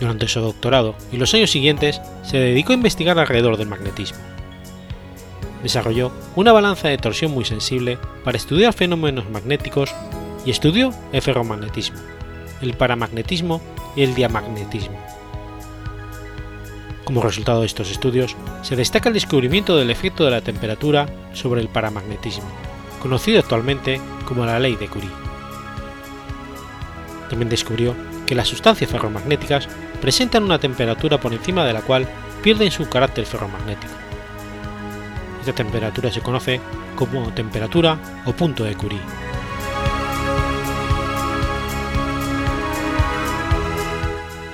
Durante 0.00 0.28
su 0.28 0.40
doctorado 0.40 0.96
y 1.12 1.16
los 1.16 1.32
años 1.34 1.50
siguientes 1.50 2.00
se 2.22 2.38
dedicó 2.38 2.72
a 2.72 2.76
investigar 2.76 3.18
alrededor 3.18 3.56
del 3.56 3.68
magnetismo 3.68 4.18
desarrolló 5.64 6.12
una 6.36 6.52
balanza 6.52 6.88
de 6.88 6.98
torsión 6.98 7.32
muy 7.32 7.46
sensible 7.46 7.98
para 8.22 8.36
estudiar 8.36 8.74
fenómenos 8.74 9.28
magnéticos 9.30 9.92
y 10.44 10.50
estudió 10.50 10.92
el 11.12 11.22
ferromagnetismo, 11.22 11.98
el 12.60 12.74
paramagnetismo 12.74 13.62
y 13.96 14.02
el 14.02 14.14
diamagnetismo. 14.14 14.98
Como 17.04 17.22
resultado 17.22 17.60
de 17.60 17.66
estos 17.66 17.90
estudios, 17.90 18.34
se 18.62 18.76
destaca 18.76 19.08
el 19.08 19.14
descubrimiento 19.14 19.76
del 19.76 19.90
efecto 19.90 20.24
de 20.24 20.30
la 20.30 20.40
temperatura 20.40 21.06
sobre 21.32 21.60
el 21.60 21.68
paramagnetismo, 21.68 22.48
conocido 23.00 23.40
actualmente 23.40 24.00
como 24.26 24.46
la 24.46 24.58
ley 24.58 24.76
de 24.76 24.88
Curie. 24.88 25.10
También 27.28 27.50
descubrió 27.50 27.94
que 28.26 28.34
las 28.34 28.48
sustancias 28.48 28.90
ferromagnéticas 28.90 29.68
presentan 30.00 30.44
una 30.44 30.58
temperatura 30.58 31.20
por 31.20 31.32
encima 31.32 31.64
de 31.64 31.72
la 31.74 31.82
cual 31.82 32.08
pierden 32.42 32.70
su 32.70 32.88
carácter 32.88 33.26
ferromagnético 33.26 34.04
esta 35.44 35.62
temperatura 35.62 36.10
se 36.10 36.22
conoce 36.22 36.58
como 36.96 37.30
temperatura 37.34 37.98
o 38.24 38.32
punto 38.32 38.64
de 38.64 38.74
Curie. 38.74 39.00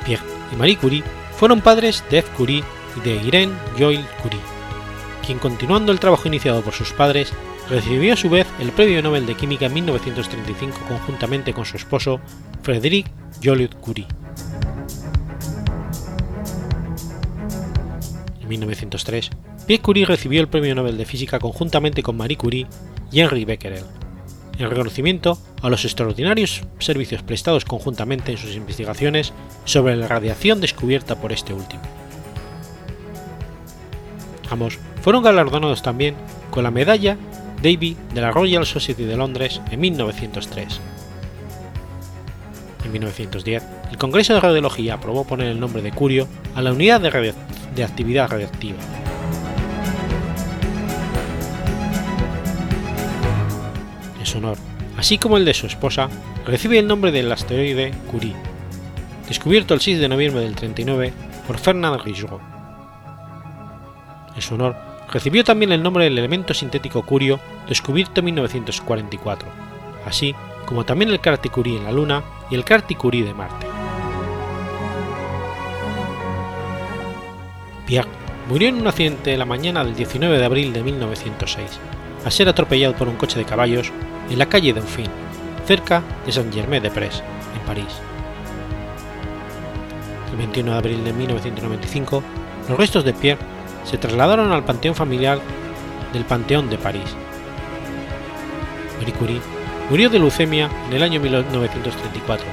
Pierre 0.05 0.25
y 0.53 0.57
Marie 0.57 0.77
Curie 0.77 1.05
fueron 1.41 1.63
padres 1.63 2.05
de 2.11 2.19
F. 2.19 2.31
Curie 2.37 2.63
y 2.99 3.01
de 3.01 3.17
Irene 3.17 3.55
Joyle 3.79 4.05
Curie, 4.21 4.39
quien 5.25 5.39
continuando 5.39 5.91
el 5.91 5.99
trabajo 5.99 6.29
iniciado 6.29 6.61
por 6.61 6.75
sus 6.75 6.93
padres, 6.93 7.33
recibió 7.71 8.13
a 8.13 8.17
su 8.17 8.29
vez 8.29 8.47
el 8.59 8.73
Premio 8.73 9.03
Nobel 9.03 9.25
de 9.25 9.35
Química 9.35 9.65
en 9.65 9.73
1935 9.73 10.79
conjuntamente 10.87 11.55
con 11.55 11.65
su 11.65 11.79
esposo 11.79 12.21
Frédéric 12.63 13.11
Joliot 13.43 13.75
Curie. 13.81 14.07
En 18.43 18.47
1903, 18.47 19.31
Pierre 19.67 19.83
Curie 19.83 20.05
recibió 20.05 20.43
el 20.43 20.49
Premio 20.49 20.75
Nobel 20.75 20.99
de 20.99 21.07
Física 21.07 21.39
conjuntamente 21.39 22.03
con 22.03 22.19
Marie 22.19 22.37
Curie 22.37 22.67
y 23.11 23.21
Henri 23.21 23.47
Becquerel, 23.47 23.85
en 24.61 24.71
reconocimiento 24.71 25.39
a 25.63 25.71
los 25.71 25.85
extraordinarios 25.85 26.63
servicios 26.79 27.23
prestados 27.23 27.65
conjuntamente 27.65 28.33
en 28.33 28.39
sus 28.39 28.55
investigaciones 28.55 29.33
sobre 29.65 29.97
la 29.97 30.09
radiación 30.09 30.61
descubierta 30.61 31.17
por 31.17 31.33
este 31.33 31.53
último. 31.53 31.83
Ambos 34.51 34.79
fueron 35.03 35.23
galardonados 35.23 35.83
también 35.83 36.15
con 36.51 36.65
la 36.65 36.71
medalla 36.71 37.17
Davy 37.63 37.97
de 38.15 38.21
la 38.21 38.33
Royal 38.33 38.67
Society 38.67 39.05
de 39.05 39.17
Londres 39.17 39.61
en 39.71 39.81
1903. 39.81 40.81
En 42.85 42.93
1910, 42.93 43.63
el 43.91 43.99
Congreso 43.99 44.35
de 44.35 44.41
Radiología 44.41 44.95
aprobó 44.95 45.25
poner 45.25 45.49
el 45.49 45.61
nombre 45.61 45.83
de 45.83 45.93
Curio 45.93 46.27
a 46.55 46.63
la 46.63 46.73
unidad 46.73 47.01
de, 47.01 47.35
de 47.75 47.85
actividad 47.85 48.29
radiactiva 54.21 54.39
honor, 54.39 54.59
así 54.97 55.19
como 55.19 55.37
el 55.37 55.45
de 55.45 55.55
su 55.55 55.67
esposa, 55.67 56.09
recibe 56.47 56.79
el 56.79 56.87
nombre 56.87 57.13
del 57.13 57.31
asteroide 57.31 57.93
Curie, 58.11 58.35
descubierto 59.29 59.75
el 59.75 59.81
6 59.81 59.99
de 59.99 60.09
noviembre 60.09 60.43
del 60.43 60.55
39 60.55 61.13
por 61.47 61.59
Fernand 61.59 62.01
Rigaud. 62.03 62.41
En 64.35 64.43
su 64.43 64.55
honor, 64.55 64.77
recibió 65.11 65.43
también 65.45 65.73
el 65.73 65.83
nombre 65.83 66.05
del 66.05 66.19
elemento 66.19 66.55
sintético 66.55 67.03
curio, 67.03 67.41
descubierto 67.69 68.21
en 68.21 68.27
1944, 68.27 69.49
así 70.07 70.35
como 70.67 70.85
también 70.85 71.11
el 71.11 71.21
Carti 71.21 71.49
Curie 71.49 71.79
en 71.79 71.85
la 71.85 71.93
Luna 71.93 72.23
y 72.51 72.55
el 72.55 72.65
Carti 72.65 72.95
Curie 72.95 73.25
de 73.25 73.35
Marte. 73.35 73.67
Pierre 77.87 78.09
murió 78.49 78.69
en 78.69 78.81
un 78.81 78.87
accidente 78.87 79.37
la 79.37 79.45
mañana 79.45 79.85
del 79.85 79.97
19 79.97 80.39
de 80.39 80.45
abril 80.45 80.73
de 80.73 80.83
1906, 80.83 81.81
a 82.25 82.31
ser 82.31 82.49
atropellado 82.49 82.95
por 82.95 83.09
un 83.09 83.17
coche 83.17 83.39
de 83.39 83.45
caballos 83.45 83.93
en 84.29 84.39
la 84.39 84.47
calle 84.47 84.73
Dauphine, 84.73 85.11
cerca 85.67 86.03
de 86.27 86.33
Saint-Germain-des-Prés, 86.33 87.23
en 87.55 87.67
París. 87.67 88.01
El 90.31 90.37
21 90.39 90.73
de 90.73 90.79
abril 90.79 91.05
de 91.05 91.13
1995, 91.13 92.23
los 92.69 92.79
restos 92.79 93.05
de 93.05 93.13
Pierre 93.13 93.41
se 93.85 93.99
trasladaron 93.99 94.53
al 94.53 94.65
panteón 94.65 94.95
familiar 94.95 95.41
del 96.13 96.25
Panteón 96.25 96.69
de 96.71 96.79
París. 96.79 97.17
Marie 98.99 99.15
Curie 99.15 99.41
murió 99.89 100.11
de 100.11 100.19
leucemia 100.19 100.71
en 100.89 100.95
el 100.95 101.03
año 101.03 101.21
1934, 101.21 102.47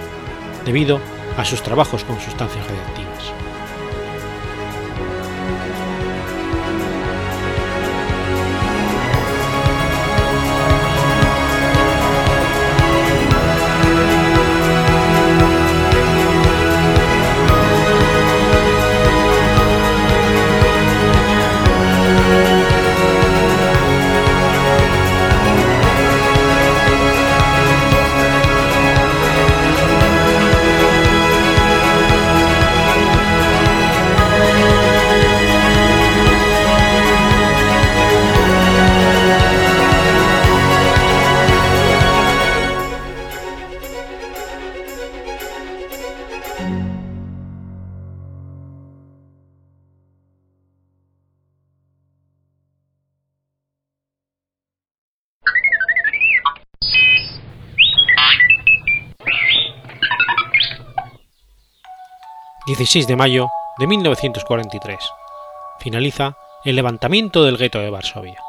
debido 0.66 1.00
a 1.38 1.46
sus 1.46 1.62
trabajos 1.62 2.04
con 2.04 2.20
sustancias 2.20 2.66
radiactivas. 2.68 3.07
16 62.78 63.08
de 63.08 63.16
mayo 63.16 63.48
de 63.80 63.88
1943. 63.88 65.00
Finaliza 65.80 66.38
el 66.64 66.76
levantamiento 66.76 67.44
del 67.44 67.58
gueto 67.58 67.80
de 67.80 67.90
Varsovia. 67.90 68.40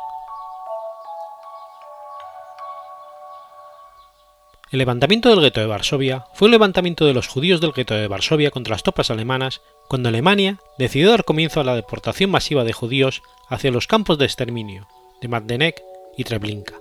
El 4.70 4.80
levantamiento 4.80 5.30
del 5.30 5.40
gueto 5.40 5.60
de 5.60 5.66
Varsovia 5.66 6.26
fue 6.34 6.44
un 6.44 6.52
levantamiento 6.52 7.06
de 7.06 7.14
los 7.14 7.26
judíos 7.26 7.62
del 7.62 7.72
gueto 7.72 7.94
de 7.94 8.06
Varsovia 8.06 8.50
contra 8.50 8.72
las 8.72 8.82
tropas 8.82 9.10
alemanas 9.10 9.62
cuando 9.88 10.10
Alemania 10.10 10.58
decidió 10.76 11.08
dar 11.08 11.24
comienzo 11.24 11.60
a 11.60 11.64
la 11.64 11.74
deportación 11.74 12.30
masiva 12.30 12.64
de 12.64 12.74
judíos 12.74 13.22
hacia 13.48 13.70
los 13.70 13.86
campos 13.86 14.18
de 14.18 14.26
exterminio 14.26 14.88
de 15.22 15.28
Majdanek 15.28 15.82
y 16.18 16.24
Treblinka. 16.24 16.74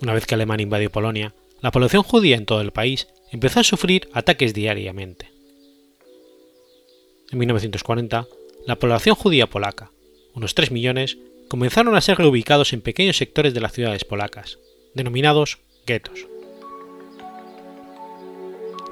Una 0.00 0.14
vez 0.14 0.26
que 0.26 0.34
Alemania 0.34 0.62
invadió 0.62 0.90
Polonia, 0.90 1.34
la 1.60 1.72
población 1.72 2.02
judía 2.02 2.36
en 2.36 2.46
todo 2.46 2.60
el 2.60 2.70
país 2.70 3.08
empezó 3.32 3.60
a 3.60 3.64
sufrir 3.64 4.08
ataques 4.12 4.54
diariamente. 4.54 5.30
En 7.30 7.38
1940, 7.38 8.26
la 8.66 8.76
población 8.76 9.16
judía 9.16 9.48
polaca, 9.48 9.90
unos 10.34 10.54
3 10.54 10.70
millones, 10.70 11.18
comenzaron 11.48 11.96
a 11.96 12.00
ser 12.00 12.18
reubicados 12.18 12.72
en 12.72 12.80
pequeños 12.80 13.16
sectores 13.16 13.54
de 13.54 13.60
las 13.60 13.72
ciudades 13.72 14.04
polacas, 14.04 14.58
denominados 14.94 15.58
guetos. 15.86 16.26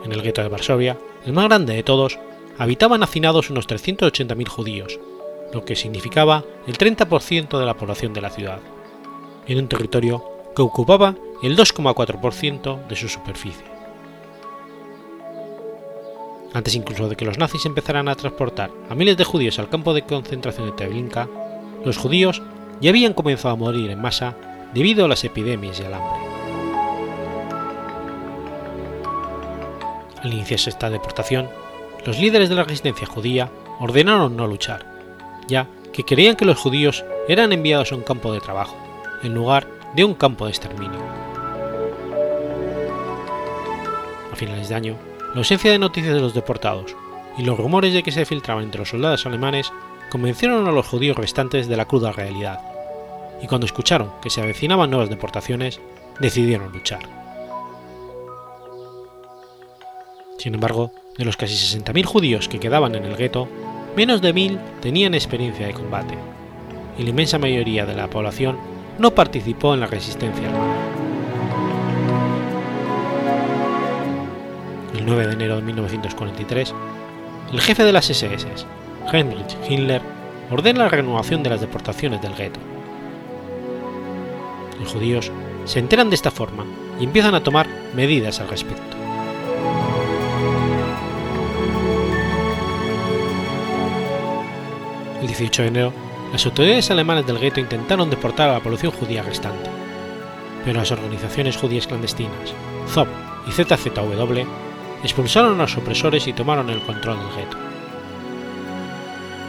En 0.05 0.13
el 0.13 0.23
gueto 0.23 0.43
de 0.43 0.49
Varsovia, 0.49 0.99
el 1.25 1.33
más 1.33 1.45
grande 1.45 1.75
de 1.75 1.83
todos, 1.83 2.19
habitaban 2.59 3.03
hacinados 3.03 3.51
unos 3.51 3.69
380.000 3.69 4.49
judíos, 4.49 4.99
lo 5.53 5.65
que 5.65 5.77
significaba 5.77 6.45
el 6.67 6.79
30% 6.79 7.59
de 7.59 7.67
la 7.67 7.75
población 7.75 8.13
de 8.13 8.21
la 8.21 8.31
ciudad, 8.31 8.61
en 9.47 9.59
un 9.59 9.69
territorio 9.69 10.36
que 10.57 10.63
ocupaba 10.63 11.15
el 11.43 11.55
2,4% 11.55 12.87
de 12.87 12.97
su 12.97 13.09
superficie. 13.11 13.65
Antes 16.55 16.75
incluso 16.75 17.11
de 17.11 17.17
que 17.17 17.27
los 17.27 17.37
nazis 17.37 17.67
empezaran 17.67 18.09
a 18.09 18.15
transportar 18.15 18.71
a 18.89 18.95
miles 18.95 19.19
de 19.19 19.25
judíos 19.25 19.59
al 19.59 19.69
campo 19.69 19.93
de 19.93 20.03
concentración 20.03 20.67
de 20.67 20.73
Treblinka, 20.73 21.29
los 21.85 21.99
judíos 21.99 22.41
ya 22.81 22.89
habían 22.89 23.13
comenzado 23.13 23.53
a 23.53 23.59
morir 23.59 23.91
en 23.91 24.01
masa 24.01 24.35
debido 24.73 25.05
a 25.05 25.09
las 25.09 25.23
epidemias 25.25 25.79
y 25.79 25.85
al 25.85 25.95
hambre. 25.95 26.21
Al 30.23 30.33
iniciarse 30.33 30.71
esta 30.71 30.89
deportación, 30.89 31.51
los 32.07 32.19
líderes 32.19 32.49
de 32.49 32.55
la 32.55 32.65
resistencia 32.65 33.07
judía 33.07 33.51
ordenaron 33.79 34.37
no 34.37 34.47
luchar, 34.47 34.87
ya 35.49 35.69
que 35.93 36.05
creían 36.05 36.37
que 36.37 36.47
los 36.47 36.59
judíos 36.59 37.05
eran 37.29 37.53
enviados 37.53 37.93
a 37.93 37.97
un 37.97 38.03
campo 38.03 38.33
de 38.33 38.41
trabajo, 38.41 38.77
en 39.23 39.35
lugar 39.35 39.76
de 39.97 40.05
un 40.05 40.13
campo 40.13 40.45
de 40.45 40.51
exterminio. 40.51 41.01
A 44.31 44.37
finales 44.37 44.69
de 44.69 44.75
año, 44.75 44.97
la 45.33 45.39
ausencia 45.39 45.73
de 45.73 45.79
noticias 45.79 46.15
de 46.15 46.21
los 46.21 46.35
deportados 46.35 46.95
y 47.39 47.43
los 47.43 47.57
rumores 47.57 47.95
de 47.95 48.03
que 48.03 48.13
se 48.13 48.27
filtraban 48.27 48.65
entre 48.65 48.81
los 48.81 48.91
soldados 48.91 49.25
alemanes 49.25 49.73
convencieron 50.11 50.69
a 50.69 50.71
los 50.71 50.87
judíos 50.87 51.17
restantes 51.17 51.67
de 51.67 51.79
la 51.79 51.87
cruda 51.87 52.13
realidad, 52.13 52.61
y 53.43 53.47
cuando 53.47 53.65
escucharon 53.65 54.13
que 54.21 54.29
se 54.29 54.43
avecinaban 54.43 54.91
nuevas 54.91 55.09
deportaciones, 55.09 55.81
decidieron 56.21 56.73
luchar. 56.73 57.01
Sin 60.37 60.55
embargo, 60.55 60.93
de 61.17 61.25
los 61.25 61.39
casi 61.39 61.55
60.000 61.55 62.05
judíos 62.05 62.49
que 62.49 62.61
quedaban 62.61 62.95
en 62.95 63.07
el 63.07 63.17
gueto, 63.17 63.49
menos 63.97 64.21
de 64.21 64.35
1.000 64.35 64.59
tenían 64.83 65.15
experiencia 65.15 65.67
de 65.67 65.73
combate, 65.73 66.19
y 66.99 67.03
la 67.03 67.11
inmensa 67.11 67.39
mayoría 67.39 67.87
de 67.87 67.95
la 67.95 68.11
población 68.11 68.76
no 68.99 69.11
participó 69.13 69.75
en 69.75 69.81
la 69.81 69.87
resistencia 69.87 70.49
armada. 70.49 70.97
9 75.07 75.27
de 75.29 75.33
enero 75.35 75.57
de 75.57 75.63
1943, 75.63 76.75
el 77.53 77.61
jefe 77.61 77.85
de 77.85 77.93
las 77.93 78.11
SS, 78.11 78.47
Heinrich 79.13 79.57
Himmler, 79.69 80.03
ordena 80.51 80.81
la 80.81 80.89
renovación 80.89 81.45
de 81.45 81.51
las 81.51 81.61
deportaciones 81.61 82.21
del 82.21 82.35
gueto. 82.35 82.59
Los 84.81 84.93
judíos 84.93 85.31
se 85.65 85.79
enteran 85.79 86.11
de 86.11 86.17
esta 86.17 86.33
forma 86.33 86.65
y 86.99 87.05
empiezan 87.05 87.37
a 87.37 87.43
tomar 87.43 87.69
medidas 87.95 88.41
al 88.41 88.49
respecto. 88.49 88.97
El 95.21 95.29
18 95.29 95.63
de 95.63 95.69
enero, 95.69 95.93
las 96.33 96.45
autoridades 96.45 96.91
alemanas 96.91 97.27
del 97.27 97.39
gueto 97.39 97.61
intentaron 97.61 98.11
deportar 98.11 98.51
a 98.51 98.55
la 98.55 98.61
población 98.61 98.93
judía 98.93 99.23
restante, 99.23 99.71
pero 100.65 100.81
las 100.81 100.91
organizaciones 100.91 101.57
judías 101.57 101.87
clandestinas, 101.87 102.53
ZOP 102.89 103.09
y 103.47 103.53
ZZW 103.53 104.41
expulsaron 105.03 105.55
a 105.55 105.63
los 105.63 105.77
opresores 105.77 106.27
y 106.27 106.33
tomaron 106.33 106.69
el 106.71 106.83
control 106.83 107.19
del 107.19 107.37
gueto. 107.37 107.57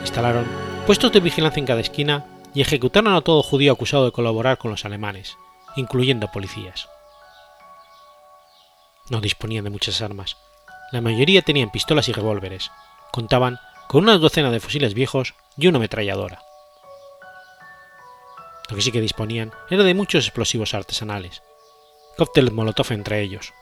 Instalaron 0.02 0.46
puestos 0.86 1.12
de 1.12 1.20
vigilancia 1.20 1.60
en 1.60 1.66
cada 1.66 1.82
esquina 1.82 2.26
y 2.54 2.62
ejecutaron 2.62 3.14
a 3.14 3.22
todo 3.22 3.44
judío 3.44 3.74
acusado 3.74 4.06
de 4.06 4.12
colaborar 4.12 4.58
con 4.58 4.72
los 4.72 4.86
alemanes, 4.86 5.38
incluyendo 5.76 6.32
policías. 6.32 6.88
No 9.10 9.22
disponían 9.22 9.64
de 9.64 9.70
muchas 9.70 10.02
armas, 10.02 10.38
la 10.92 11.02
mayoría 11.02 11.42
tenían 11.42 11.70
pistolas 11.70 12.08
y 12.08 12.14
revólveres, 12.14 12.72
contaban 13.12 13.60
con 13.88 14.04
una 14.04 14.18
docena 14.18 14.52
de 14.52 14.60
fusiles 14.60 14.94
viejos 14.94 15.34
y 15.58 15.68
una 15.68 15.78
ametralladora. 15.78 16.47
Lo 18.70 18.76
que 18.76 18.82
sí 18.82 18.92
que 18.92 19.02
disponían 19.02 19.52
era 19.70 19.84
de 19.84 19.94
muchos 19.94 20.26
explosivos 20.26 20.74
artesanales, 20.74 21.42
cócteles 22.18 22.54
molotov 22.54 22.92
entre 22.92 23.22
ellos, 23.22 23.54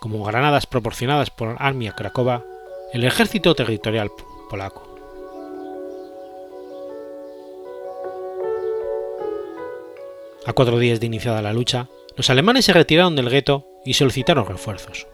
como 0.00 0.24
granadas 0.24 0.66
proporcionadas 0.66 1.30
por 1.30 1.56
Armia 1.58 1.92
Krakowa, 1.92 2.44
el 2.92 3.04
ejército 3.04 3.54
territorial 3.54 4.10
polaco. 4.48 4.90
A 10.46 10.52
cuatro 10.52 10.78
días 10.78 10.98
de 10.98 11.06
iniciada 11.06 11.42
la 11.42 11.52
lucha, 11.52 11.88
los 12.16 12.30
alemanes 12.30 12.64
se 12.64 12.72
retiraron 12.72 13.14
del 13.14 13.30
gueto 13.30 13.66
y 13.84 13.94
solicitaron 13.94 14.46
refuerzos. 14.46 15.06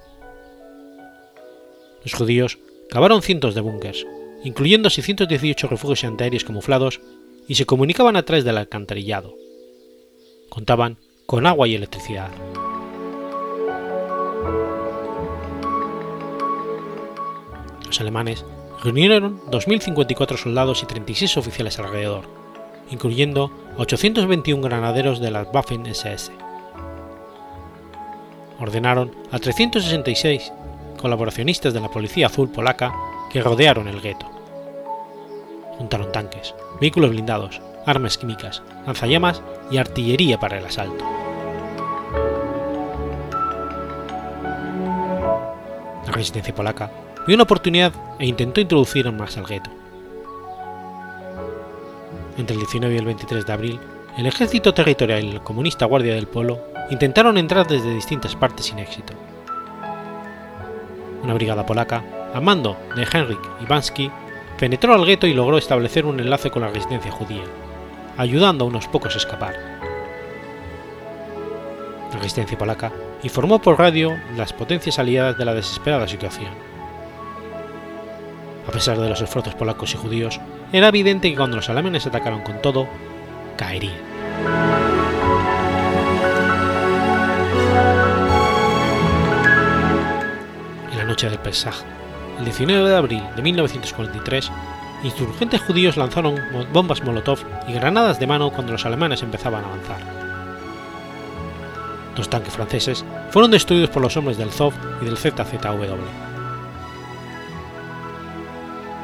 Los 2.02 2.14
judíos 2.14 2.58
cavaron 2.88 3.20
cientos 3.20 3.54
de 3.54 3.60
búnkers, 3.60 4.06
incluyendo 4.44 4.88
618 4.88 5.66
refugios 5.66 6.04
antiaéreos 6.04 6.44
camuflados, 6.44 7.00
y 7.48 7.54
se 7.54 7.66
comunicaban 7.66 8.16
a 8.16 8.24
través 8.24 8.44
del 8.44 8.58
alcantarillado. 8.58 9.34
Contaban 10.48 10.96
con 11.26 11.46
agua 11.46 11.68
y 11.68 11.74
electricidad. 11.74 12.30
los 17.96 18.00
alemanes 18.00 18.44
reunieron 18.82 19.40
2.054 19.46 20.36
soldados 20.36 20.82
y 20.82 20.86
36 20.86 21.38
oficiales 21.38 21.78
alrededor, 21.78 22.24
incluyendo 22.90 23.50
821 23.78 24.62
granaderos 24.62 25.20
de 25.20 25.30
las 25.30 25.46
Waffen-SS. 25.48 26.30
Ordenaron 28.60 29.12
a 29.30 29.38
366 29.38 30.52
colaboracionistas 31.00 31.74
de 31.74 31.80
la 31.80 31.88
Policía 31.88 32.26
Azul 32.26 32.50
polaca 32.50 32.92
que 33.30 33.42
rodearon 33.42 33.88
el 33.88 34.00
gueto. 34.00 34.35
Juntaron 35.78 36.12
tanques, 36.12 36.54
vehículos 36.80 37.10
blindados, 37.10 37.60
armas 37.84 38.18
químicas, 38.18 38.62
lanzallamas 38.86 39.42
y 39.70 39.78
artillería 39.78 40.38
para 40.38 40.58
el 40.58 40.66
asalto. 40.66 41.04
La 46.06 46.12
resistencia 46.12 46.54
polaca 46.54 46.90
vio 47.26 47.34
una 47.34 47.44
oportunidad 47.44 47.92
e 48.18 48.26
intentó 48.26 48.60
introducir 48.60 49.10
más 49.12 49.36
al 49.36 49.46
gueto. 49.46 49.70
Entre 52.38 52.54
el 52.54 52.60
19 52.60 52.94
y 52.94 52.98
el 52.98 53.04
23 53.04 53.46
de 53.46 53.52
abril, 53.52 53.80
el 54.16 54.26
ejército 54.26 54.72
territorial 54.72 55.24
y 55.24 55.32
la 55.32 55.44
comunista 55.44 55.86
Guardia 55.86 56.14
del 56.14 56.26
Pueblo 56.26 56.60
intentaron 56.90 57.36
entrar 57.38 57.66
desde 57.66 57.94
distintas 57.94 58.36
partes 58.36 58.66
sin 58.66 58.78
éxito. 58.78 59.14
Una 61.22 61.34
brigada 61.34 61.66
polaca, 61.66 62.04
a 62.32 62.40
mando 62.40 62.76
de 62.94 63.02
Henryk 63.02 63.40
Iwansky, 63.62 64.10
penetró 64.58 64.94
al 64.94 65.04
gueto 65.04 65.26
y 65.26 65.34
logró 65.34 65.58
establecer 65.58 66.06
un 66.06 66.20
enlace 66.20 66.50
con 66.50 66.62
la 66.62 66.68
resistencia 66.68 67.10
judía, 67.10 67.44
ayudando 68.16 68.64
a 68.64 68.68
unos 68.68 68.88
pocos 68.88 69.14
a 69.14 69.18
escapar. 69.18 69.54
La 72.12 72.18
resistencia 72.18 72.56
polaca 72.56 72.92
informó 73.22 73.60
por 73.60 73.78
radio 73.78 74.16
las 74.36 74.52
potencias 74.52 74.98
aliadas 74.98 75.36
de 75.36 75.44
la 75.44 75.54
desesperada 75.54 76.08
situación 76.08 76.66
a 78.66 78.72
pesar 78.72 78.98
de 78.98 79.08
los 79.08 79.20
esfuerzos 79.20 79.54
polacos 79.54 79.94
y 79.94 79.96
judíos, 79.96 80.40
era 80.72 80.88
evidente 80.88 81.30
que 81.30 81.36
cuando 81.36 81.56
los 81.56 81.70
alemanes 81.70 82.06
atacaron 82.06 82.42
con 82.42 82.60
todo, 82.60 82.88
caerían. 83.56 83.94
En 90.90 90.98
la 90.98 91.04
noche 91.04 91.30
del 91.30 91.38
Pesaj, 91.38 91.76
el 92.38 92.44
19 92.44 92.88
de 92.88 92.96
abril 92.96 93.22
de 93.34 93.42
1943, 93.42 94.50
insurgentes 95.02 95.60
judíos 95.62 95.96
lanzaron 95.96 96.40
bombas 96.72 97.02
Molotov 97.02 97.38
y 97.68 97.72
granadas 97.72 98.18
de 98.20 98.26
mano 98.26 98.50
cuando 98.50 98.72
los 98.72 98.84
alemanes 98.86 99.22
empezaban 99.22 99.64
a 99.64 99.68
avanzar. 99.68 100.00
Dos 102.14 102.30
tanques 102.30 102.54
franceses 102.54 103.04
fueron 103.30 103.50
destruidos 103.50 103.90
por 103.90 104.02
los 104.02 104.16
hombres 104.16 104.38
del 104.38 104.50
ZOV 104.50 104.72
y 105.02 105.04
del 105.04 105.18
ZZW. 105.18 105.94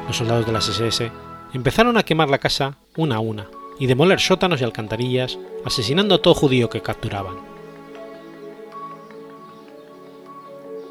Los 0.07 0.17
soldados 0.17 0.45
de 0.45 0.51
las 0.51 0.67
SS 0.67 1.11
empezaron 1.53 1.97
a 1.97 2.03
quemar 2.03 2.29
la 2.29 2.39
casa 2.39 2.77
una 2.97 3.17
a 3.17 3.19
una 3.19 3.47
y 3.79 3.87
demoler 3.87 4.19
sótanos 4.19 4.61
y 4.61 4.63
alcantarillas, 4.63 5.37
asesinando 5.65 6.15
a 6.15 6.21
todo 6.21 6.33
judío 6.33 6.69
que 6.69 6.81
capturaban. 6.81 7.35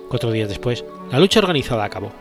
Cuatro 0.08 0.30
días 0.30 0.48
después, 0.48 0.84
la 1.10 1.18
lucha 1.18 1.40
organizada 1.40 1.84
acabó. 1.84 2.12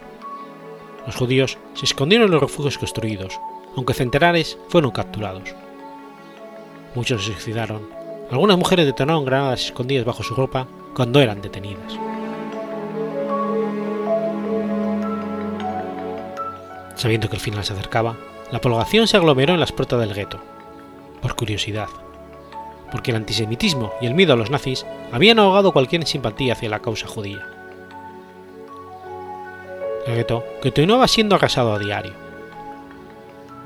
Los 1.05 1.15
judíos 1.15 1.57
se 1.73 1.85
escondieron 1.85 2.27
en 2.27 2.33
los 2.33 2.41
refugios 2.41 2.77
construidos, 2.77 3.39
aunque 3.75 3.93
centenares 3.93 4.57
fueron 4.69 4.91
capturados. 4.91 5.55
Muchos 6.95 7.23
se 7.25 7.31
suicidaron. 7.31 7.89
Algunas 8.29 8.57
mujeres 8.57 8.85
detonaron 8.85 9.25
granadas 9.25 9.65
escondidas 9.65 10.05
bajo 10.05 10.23
su 10.23 10.35
ropa 10.35 10.67
cuando 10.95 11.19
eran 11.21 11.41
detenidas. 11.41 11.97
Sabiendo 16.95 17.29
que 17.29 17.35
el 17.35 17.41
final 17.41 17.63
se 17.63 17.73
acercaba, 17.73 18.15
la 18.51 18.61
población 18.61 19.07
se 19.07 19.17
aglomeró 19.17 19.53
en 19.53 19.59
las 19.59 19.71
puertas 19.71 19.99
del 19.99 20.13
gueto, 20.13 20.39
por 21.21 21.35
curiosidad, 21.35 21.87
porque 22.91 23.11
el 23.11 23.17
antisemitismo 23.17 23.91
y 24.01 24.05
el 24.05 24.13
miedo 24.13 24.33
a 24.33 24.35
los 24.35 24.51
nazis 24.51 24.85
habían 25.11 25.39
ahogado 25.39 25.71
cualquier 25.71 26.05
simpatía 26.05 26.53
hacia 26.53 26.69
la 26.69 26.81
causa 26.81 27.07
judía. 27.07 27.60
El 30.07 30.15
gueto 30.15 30.43
continuaba 30.61 31.07
siendo 31.07 31.35
arrasado 31.35 31.73
a 31.73 31.79
diario. 31.79 32.13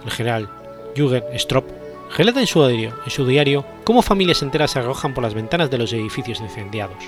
El 0.04 0.12
general 0.12 0.50
Jürgen 0.96 1.24
Stroop 1.38 1.66
relata 2.18 2.40
en 2.40 2.48
su 2.48 2.66
diario, 2.66 2.94
en 3.04 3.12
su 3.12 3.26
diario 3.26 3.66
cómo 3.84 4.02
familias 4.02 4.42
enteras 4.42 4.72
se 4.72 4.80
arrojan 4.80 5.14
por 5.14 5.24
las 5.24 5.34
ventanas 5.34 5.70
de 5.70 5.78
los 5.78 5.94
edificios 5.94 6.42
incendiados. 6.42 7.04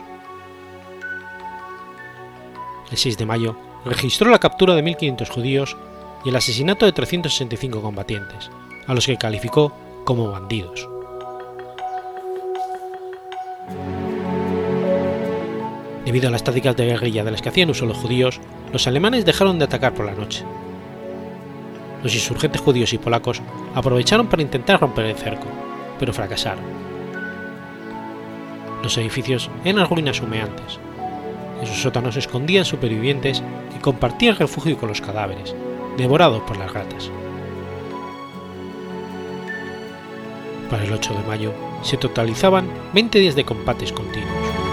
El 2.89 2.97
6 2.97 3.17
de 3.17 3.25
mayo 3.25 3.57
registró 3.86 4.30
la 4.30 4.39
captura 4.39 4.75
de 4.75 4.84
1.500 4.84 5.30
judíos 5.30 5.78
y 6.23 6.30
el 6.30 6.36
asesinato 6.36 6.86
de 6.86 6.93
365 6.93 7.82
combatientes, 7.82 8.49
a 8.88 8.93
los 8.93 9.05
que 9.05 9.17
calificó 9.17 9.73
como 10.05 10.32
bandidos. 10.32 10.88
Debido 16.05 16.30
a 16.30 16.32
las 16.32 16.43
tácticas 16.43 16.78
de 16.78 16.86
guerrilla 16.86 17.25
de 17.25 17.32
las 17.32 17.41
que 17.41 17.49
hacían 17.49 17.69
uso 17.69 17.86
los 17.86 17.97
judíos, 17.97 18.39
los 18.72 18.88
alemanes 18.88 19.26
dejaron 19.26 19.59
de 19.59 19.65
atacar 19.65 19.93
por 19.93 20.05
la 20.05 20.13
noche. 20.13 20.43
Los 22.03 22.13
insurgentes 22.13 22.61
judíos 22.61 22.93
y 22.93 22.97
polacos 22.97 23.41
aprovecharon 23.74 24.28
para 24.28 24.41
intentar 24.41 24.80
romper 24.80 25.05
el 25.05 25.15
cerco, 25.15 25.47
pero 25.99 26.13
fracasaron. 26.13 26.63
Los 28.84 28.97
edificios 28.97 29.49
eran 29.63 29.88
ruinas 29.88 30.22
humeantes. 30.22 30.80
En 31.59 31.68
sus 31.68 31.82
sótanos 31.82 32.15
escondían 32.18 32.65
supervivientes 32.65 33.41
que 33.74 33.82
compartían 33.82 34.36
refugio 34.36 34.78
con 34.78 34.89
los 34.89 35.01
cadáveres, 35.01 35.55
devorados 35.97 36.43
por 36.43 36.57
las 36.57 36.72
ratas. 36.72 37.09
Para 40.70 40.84
el 40.84 40.93
8 40.93 41.13
de 41.13 41.28
mayo 41.28 41.53
se 41.82 41.97
totalizaban 41.97 42.70
20 42.93 43.20
días 43.20 43.36
de 43.36 43.45
combates 43.45 43.91
continuos. 43.91 44.66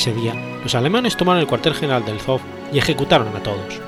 Ese 0.00 0.14
día, 0.14 0.34
los 0.62 0.74
alemanes 0.74 1.14
tomaron 1.14 1.42
el 1.42 1.46
cuartel 1.46 1.74
general 1.74 2.06
del 2.06 2.20
Zof 2.20 2.40
y 2.72 2.78
ejecutaron 2.78 3.36
a 3.36 3.42
todos. 3.42 3.82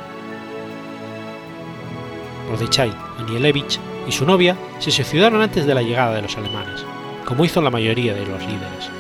Mordechai 2.50 2.92
Anielewicz 3.16 3.78
y 4.06 4.12
su 4.12 4.26
novia 4.26 4.58
se 4.78 4.90
suicidaron 4.90 5.40
antes 5.40 5.64
de 5.64 5.74
la 5.74 5.80
llegada 5.80 6.14
de 6.14 6.20
los 6.20 6.36
alemanes, 6.36 6.84
como 7.24 7.46
hizo 7.46 7.62
la 7.62 7.70
mayoría 7.70 8.12
de 8.12 8.26
los 8.26 8.42
líderes. 8.42 8.90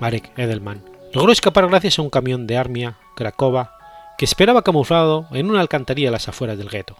Marek 0.00 0.32
Edelman 0.38 0.82
logró 1.12 1.30
escapar 1.30 1.68
gracias 1.68 1.98
a 1.98 2.02
un 2.02 2.08
camión 2.08 2.46
de 2.46 2.56
Armia 2.56 2.96
Cracova 3.16 3.76
que 4.16 4.24
esperaba 4.24 4.62
camuflado 4.62 5.26
en 5.32 5.50
una 5.50 5.60
alcantarilla 5.60 6.08
a 6.08 6.12
las 6.12 6.26
afueras 6.26 6.56
del 6.56 6.70
gueto. 6.70 6.96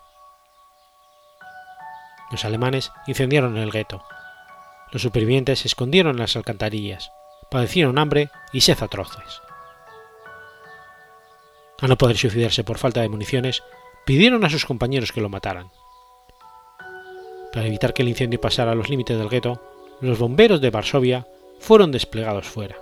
Los 2.31 2.45
alemanes 2.45 2.93
incendiaron 3.07 3.57
el 3.57 3.71
gueto. 3.71 4.05
Los 4.93 5.01
supervivientes 5.01 5.61
se 5.61 5.69
escondieron 5.69 6.17
en 6.17 6.21
las 6.21 6.37
alcantarillas, 6.37 7.11
padecieron 7.51 7.99
hambre 7.99 8.31
y 8.53 8.61
sed 8.61 8.83
atroces. 8.83 9.43
A 11.81 11.87
no 11.87 11.99
poder 11.99 12.17
suicidarse 12.17 12.65
por 12.65 12.79
falta 12.79 13.01
de 13.01 13.09
municiones, 13.09 13.63
pidieron 14.05 14.45
a 14.45 14.51
sus 14.51 14.65
compañeros 14.65 15.13
que 15.13 15.21
lo 15.21 15.29
mataran. 15.29 15.71
Para 17.53 17.67
evitar 17.67 17.95
que 17.95 18.03
el 18.03 18.09
incendio 18.09 18.41
pasara 18.41 18.73
a 18.73 18.75
los 18.75 18.89
límites 18.89 19.19
del 19.19 19.29
gueto, 19.29 19.61
los 20.01 20.19
bomberos 20.19 20.61
de 20.61 20.71
Varsovia 20.71 21.27
fueron 21.61 21.93
desplegados 21.93 22.47
fuera. 22.47 22.77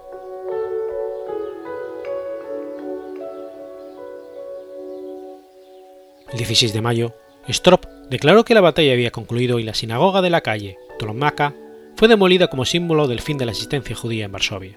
El 6.31 6.39
16 6.39 6.73
de 6.73 6.81
mayo, 6.81 7.15
Strop 7.49 7.85
declaró 8.09 8.45
que 8.45 8.55
la 8.55 8.61
batalla 8.61 8.93
había 8.93 9.11
concluido 9.11 9.59
y 9.59 9.65
la 9.65 9.75
sinagoga 9.75 10.23
de 10.23 10.31
la 10.31 10.41
calle 10.41 10.79
Tolomaka 10.99 11.55
fue 12.03 12.09
demolida 12.09 12.49
como 12.49 12.65
símbolo 12.65 13.07
del 13.07 13.21
fin 13.21 13.39
de 13.39 13.45
la 13.45 13.53
existencia 13.53 13.95
judía 13.95 14.25
en 14.25 14.33
Varsovia. 14.33 14.77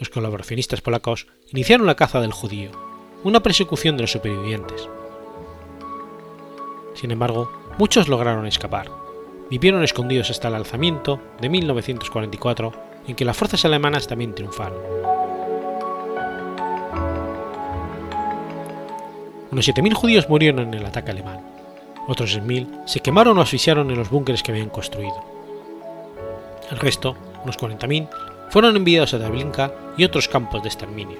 Los 0.00 0.08
colaboracionistas 0.08 0.80
polacos 0.80 1.28
iniciaron 1.52 1.86
la 1.86 1.94
caza 1.94 2.20
del 2.20 2.32
judío, 2.32 2.72
una 3.22 3.38
persecución 3.38 3.96
de 3.96 4.02
los 4.02 4.10
supervivientes. 4.10 4.88
Sin 6.94 7.12
embargo, 7.12 7.48
muchos 7.78 8.08
lograron 8.08 8.44
escapar. 8.48 8.90
Vivieron 9.48 9.84
escondidos 9.84 10.30
hasta 10.30 10.48
el 10.48 10.56
alzamiento 10.56 11.20
de 11.40 11.48
1944, 11.48 12.72
en 13.06 13.14
que 13.14 13.24
las 13.24 13.36
fuerzas 13.36 13.64
alemanas 13.64 14.08
también 14.08 14.34
triunfaron. 14.34 14.82
Unos 19.52 19.68
7.000 19.68 19.94
judíos 19.94 20.28
murieron 20.28 20.58
en 20.58 20.74
el 20.74 20.84
ataque 20.84 21.12
alemán. 21.12 21.57
Otros 22.08 22.38
6.000 22.38 22.86
se 22.86 23.00
quemaron 23.00 23.36
o 23.36 23.42
asfixiaron 23.42 23.90
en 23.90 23.98
los 23.98 24.08
búnkeres 24.08 24.42
que 24.42 24.50
habían 24.50 24.70
construido. 24.70 25.22
El 26.70 26.78
resto, 26.78 27.14
unos 27.44 27.58
40.000, 27.58 28.08
fueron 28.48 28.76
enviados 28.76 29.12
a 29.12 29.18
Treblinka 29.18 29.72
y 29.98 30.04
otros 30.04 30.26
campos 30.26 30.62
de 30.62 30.70
exterminio. 30.70 31.18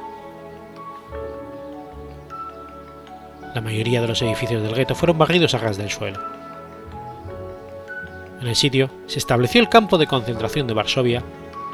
La 3.54 3.60
mayoría 3.60 4.00
de 4.00 4.08
los 4.08 4.22
edificios 4.22 4.62
del 4.62 4.74
gueto 4.74 4.94
fueron 4.94 5.18
barridos 5.18 5.52
a 5.52 5.58
ras 5.58 5.76
del 5.76 5.90
suelo. 5.90 6.20
En 8.40 8.46
el 8.46 8.56
sitio 8.56 8.88
se 9.06 9.18
estableció 9.18 9.60
el 9.60 9.68
campo 9.68 9.98
de 9.98 10.06
concentración 10.06 10.66
de 10.66 10.74
Varsovia, 10.74 11.22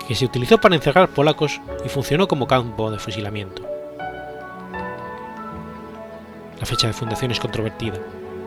que 0.08 0.16
se 0.16 0.24
utilizó 0.24 0.58
para 0.58 0.74
encerrar 0.74 1.08
polacos 1.10 1.60
y 1.84 1.88
funcionó 1.88 2.26
como 2.26 2.48
campo 2.48 2.90
de 2.90 2.98
fusilamiento. 2.98 3.62
La 6.58 6.66
fecha 6.66 6.88
de 6.88 6.92
fundación 6.92 7.30
es 7.30 7.38
controvertida, 7.38 7.98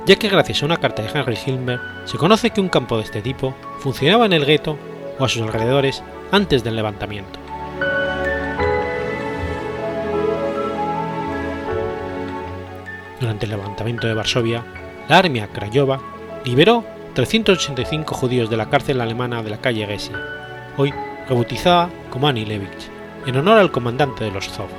ya 0.08 0.16
que 0.16 0.30
gracias 0.30 0.64
a 0.64 0.66
una 0.66 0.78
carta 0.78 1.04
de 1.04 1.10
Henry 1.14 1.38
Hilmer 1.46 1.82
se 2.06 2.18
conoce 2.18 2.52
que 2.52 2.62
un 2.62 2.70
campo 2.70 2.96
de 2.96 3.04
este 3.04 3.22
tipo 3.22 3.54
funcionaba 3.80 4.26
en 4.26 4.32
el 4.32 4.46
gueto 4.46 4.80
o 5.20 5.26
a 5.26 5.30
sus 5.30 5.42
alrededores 5.42 6.02
antes 6.32 6.64
del 6.64 6.78
levantamiento. 6.78 7.38
Durante 13.20 13.46
el 13.46 13.52
levantamiento 13.52 14.08
de 14.08 14.14
Varsovia, 14.14 14.64
la 15.10 15.18
Armia 15.18 15.48
Craiova 15.48 16.00
liberó 16.46 16.86
385 17.14 18.16
judíos 18.16 18.50
de 18.50 18.56
la 18.56 18.70
cárcel 18.70 19.02
alemana 19.02 19.44
de 19.44 19.50
la 19.50 19.58
calle 19.58 19.86
Gesia, 19.86 20.18
hoy 20.78 20.94
rebautizada 21.28 21.90
como 22.10 22.30
Annie 22.30 22.46
Levich, 22.46 22.90
en 23.26 23.36
honor 23.36 23.58
al 23.58 23.72
comandante 23.72 24.24
de 24.24 24.32
los 24.32 24.48
Zov. 24.48 24.70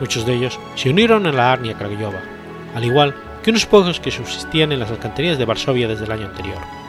Muchos 0.00 0.24
de 0.24 0.36
ellos 0.36 0.58
se 0.74 0.88
unieron 0.88 1.26
a 1.26 1.32
la 1.32 1.52
Armia 1.52 1.74
Craiova, 1.74 2.39
al 2.74 2.84
igual 2.84 3.14
que 3.42 3.50
unos 3.50 3.66
pocos 3.66 4.00
que 4.00 4.10
subsistían 4.10 4.72
en 4.72 4.80
las 4.80 4.90
alcantarillas 4.90 5.38
de 5.38 5.44
Varsovia 5.44 5.88
desde 5.88 6.04
el 6.04 6.12
año 6.12 6.26
anterior. 6.26 6.79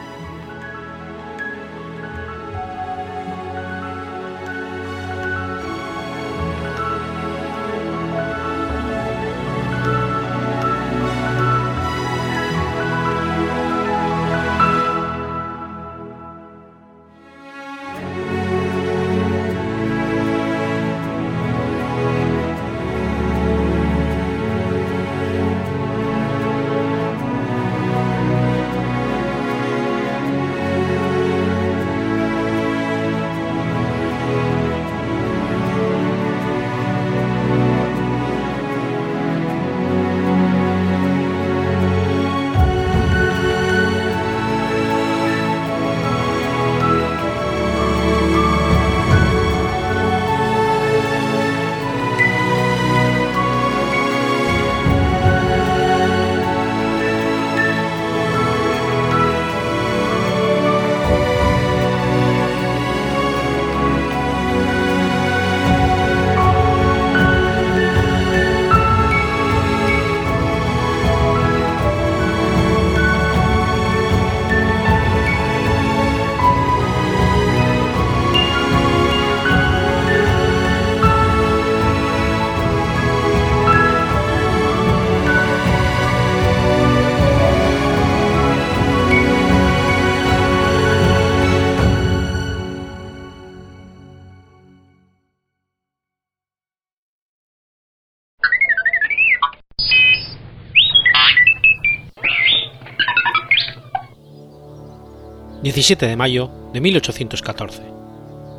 17 105.72 106.06
de 106.06 106.16
mayo 106.16 106.50
de 106.74 106.82
1814. 106.82 107.82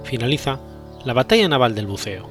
Finaliza 0.04 0.60
la 1.06 1.14
Batalla 1.14 1.48
Naval 1.48 1.76
del 1.76 1.86
Buceo. 1.86 2.28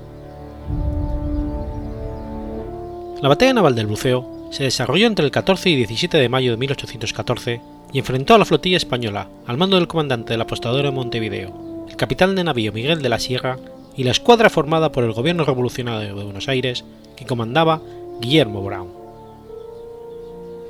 La 3.20 3.28
Batalla 3.28 3.54
Naval 3.54 3.76
del 3.76 3.86
Buceo 3.86 4.48
se 4.50 4.64
desarrolló 4.64 5.06
entre 5.06 5.24
el 5.24 5.30
14 5.30 5.70
y 5.70 5.76
17 5.76 6.18
de 6.18 6.28
mayo 6.28 6.50
de 6.50 6.56
1814 6.56 7.60
y 7.92 8.00
enfrentó 8.00 8.34
a 8.34 8.38
la 8.38 8.44
flotilla 8.44 8.76
española 8.76 9.28
al 9.46 9.56
mando 9.56 9.76
del 9.76 9.86
comandante 9.86 10.32
del 10.32 10.40
apostador 10.40 10.84
de 10.84 10.90
Montevideo, 10.90 11.86
el 11.88 11.94
capitán 11.94 12.34
de 12.34 12.42
navío 12.42 12.72
Miguel 12.72 13.02
de 13.02 13.08
la 13.08 13.20
Sierra 13.20 13.60
y 13.96 14.02
la 14.02 14.10
escuadra 14.10 14.50
formada 14.50 14.90
por 14.90 15.04
el 15.04 15.12
gobierno 15.12 15.44
revolucionario 15.44 16.16
de 16.16 16.24
Buenos 16.24 16.48
Aires 16.48 16.84
que 17.14 17.24
comandaba 17.24 17.80
Guillermo 18.20 18.60
Brown. 18.64 18.88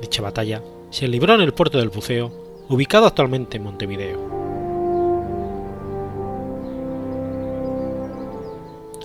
Dicha 0.01 0.21
batalla 0.21 0.61
se 0.91 1.07
libró 1.07 1.33
en 1.33 1.41
el 1.41 1.55
puerto 1.55 1.79
del 1.79 1.89
Buceo, 1.89 2.42
ubicado 2.73 3.05
actualmente 3.05 3.57
en 3.57 3.63
Montevideo. 3.63 4.33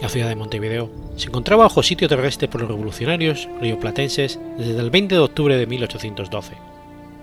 La 0.01 0.09
ciudad 0.09 0.29
de 0.29 0.37
Montevideo 0.37 0.91
se 1.16 1.27
encontraba 1.27 1.64
bajo 1.64 1.83
sitio 1.83 2.09
terrestre 2.09 2.49
por 2.49 2.62
los 2.62 2.71
revolucionarios 2.71 3.49
rioplatenses 3.61 4.39
desde 4.57 4.81
el 4.81 4.91
20 4.91 5.16
de 5.16 5.21
octubre 5.21 5.57
de 5.57 5.66
1812, 5.66 6.55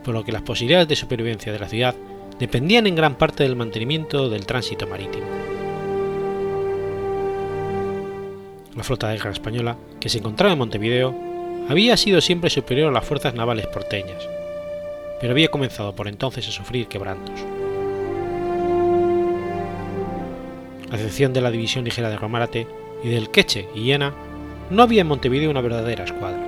por 0.04 0.14
lo 0.14 0.24
que 0.24 0.32
las 0.32 0.44
posibilidades 0.44 0.88
de 0.88 0.96
supervivencia 0.96 1.52
de 1.52 1.60
la 1.60 1.70
ciudad 1.70 1.96
dependían 2.38 2.86
en 2.86 2.96
gran 2.96 3.16
parte 3.16 3.44
del 3.44 3.56
mantenimiento 3.56 4.30
del 4.30 4.46
tránsito 4.46 4.86
marítimo. 4.86 5.26
La 8.76 8.84
flota 8.84 9.08
de 9.08 9.16
guerra 9.16 9.32
española, 9.32 9.78
que 10.00 10.10
se 10.10 10.20
encontraba 10.20 10.54
en 10.54 10.60
Montevideo, 10.60 11.16
había 11.70 11.98
sido 11.98 12.22
siempre 12.22 12.50
superior 12.50 12.90
a 12.90 12.94
las 12.94 13.06
fuerzas 13.06 13.34
navales 13.34 13.66
porteñas, 13.68 14.28
pero 15.26 15.34
había 15.34 15.50
comenzado 15.50 15.96
por 15.96 16.08
entonces 16.08 16.48
a 16.48 16.52
sufrir 16.52 16.86
quebrantos. 16.86 17.34
a 20.92 20.96
excepción 20.98 21.34
de 21.34 21.42
la 21.42 21.50
división 21.50 21.84
ligera 21.84 22.10
de 22.10 22.16
Romárate 22.16 22.68
y 23.04 23.10
del 23.10 23.32
Queche 23.32 23.68
y 23.74 23.86
Iena, 23.86 24.14
no 24.70 24.84
había 24.84 25.02
en 25.02 25.08
Montevideo 25.08 25.50
una 25.50 25.62
verdadera 25.62 26.04
escuadra. 26.04 26.44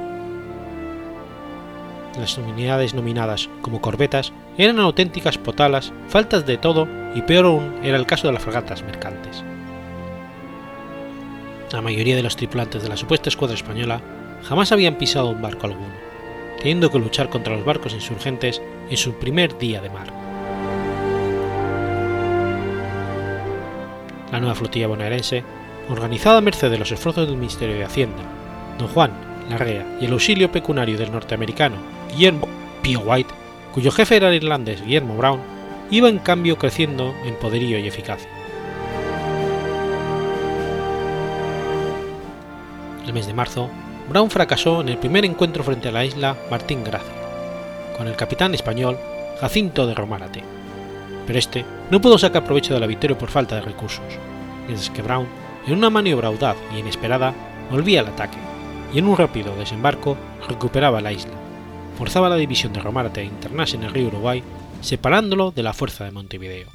Las 2.20 2.38
unidades 2.38 2.94
nominadas 2.94 3.50
como 3.64 3.82
corbetas 3.82 4.32
eran 4.60 4.80
auténticas 4.80 5.40
potalas, 5.40 5.92
faltas 6.08 6.46
de 6.46 6.58
todo 6.58 6.88
y 7.16 7.24
peor 7.24 7.46
aún 7.46 7.80
era 7.82 7.98
el 7.98 8.06
caso 8.06 8.28
de 8.28 8.34
las 8.34 8.44
fragatas 8.44 8.84
mercantes. 8.84 9.44
La 11.72 11.82
mayoría 11.82 12.16
de 12.16 12.22
los 12.22 12.36
tripulantes 12.36 12.84
de 12.84 12.90
la 12.90 12.98
supuesta 12.98 13.30
escuadra 13.30 13.56
española 13.56 14.02
jamás 14.44 14.72
habían 14.72 15.00
pisado 15.00 15.30
un 15.32 15.42
barco 15.42 15.66
alguno, 15.66 15.96
teniendo 16.58 16.92
que 16.92 17.00
luchar 17.00 17.30
contra 17.30 17.56
los 17.56 17.66
barcos 17.66 17.94
insurgentes 17.94 18.62
en 18.90 18.98
su 18.98 19.14
primer 19.14 19.58
día 19.58 19.82
de 19.82 19.90
mar. 19.90 20.28
la 24.32 24.40
nueva 24.40 24.56
flotilla 24.56 24.88
bonaerense, 24.88 25.44
organizada 25.90 26.40
a 26.40 26.42
merced 26.42 26.70
de 26.70 26.78
los 26.78 26.92
esfuerzos 26.92 27.28
del 27.28 27.38
Ministerio 27.38 27.76
de 27.76 27.86
Hacienda, 27.86 28.24
don 28.78 28.88
Juan 28.90 29.12
Larrea 29.50 29.86
y 30.02 30.06
el 30.06 30.12
auxilio 30.12 30.52
pecunario 30.52 30.98
del 30.98 31.12
norteamericano 31.12 31.78
Guillermo 32.12 32.48
P. 32.84 32.98
White, 32.98 33.34
cuyo 33.74 33.92
jefe 33.92 34.18
era 34.18 34.30
el 34.30 34.36
irlandés 34.36 34.84
Guillermo 34.84 35.16
Brown, 35.16 35.40
iba 35.90 36.10
en 36.10 36.20
cambio 36.20 36.58
creciendo 36.58 37.16
en 37.26 37.36
poderío 37.36 37.80
y 37.80 37.88
eficacia. 37.88 38.30
El 43.06 43.14
mes 43.14 43.26
de 43.26 43.34
marzo, 43.34 43.70
Brown 44.10 44.30
fracasó 44.30 44.82
en 44.82 44.90
el 44.90 44.98
primer 44.98 45.26
encuentro 45.26 45.64
frente 45.64 45.90
a 45.90 45.92
la 45.92 46.06
isla 46.06 46.36
Martín 46.50 46.84
Gracia, 46.84 47.14
con 47.98 48.08
el 48.08 48.16
capitán 48.16 48.54
español 48.54 48.98
Jacinto 49.40 49.86
de 49.86 49.94
Romárate 49.94 50.58
pero 51.28 51.38
este 51.38 51.66
no 51.92 52.02
pudo 52.02 52.18
sacar 52.18 52.46
provecho 52.46 52.74
de 52.74 52.80
la 52.80 52.88
victoria 52.88 53.18
por 53.18 53.30
falta 53.30 53.56
de 53.56 53.62
recursos, 53.62 54.06
mientras 54.66 54.90
que 54.90 55.02
Brown, 55.02 55.28
en 55.68 55.74
una 55.74 55.90
maniobra 55.90 56.30
audaz 56.30 56.56
y 56.74 56.80
inesperada, 56.80 57.36
volvía 57.70 58.00
al 58.00 58.08
ataque, 58.08 58.38
y 58.94 59.00
en 59.00 59.08
un 59.08 59.18
rápido 59.18 59.56
desembarco 59.56 60.18
recuperaba 60.48 61.02
la 61.02 61.12
isla, 61.12 61.34
forzaba 61.98 62.30
la 62.30 62.38
división 62.38 62.72
de 62.72 62.80
Romarte 62.80 63.20
a 63.20 63.26
internarse 63.26 63.76
en 63.76 63.84
el 63.84 63.94
río 63.94 64.08
Uruguay, 64.08 64.42
separándolo 64.80 65.52
de 65.52 65.64
la 65.64 65.74
fuerza 65.74 66.06
de 66.06 66.12
Montevideo. 66.12 66.68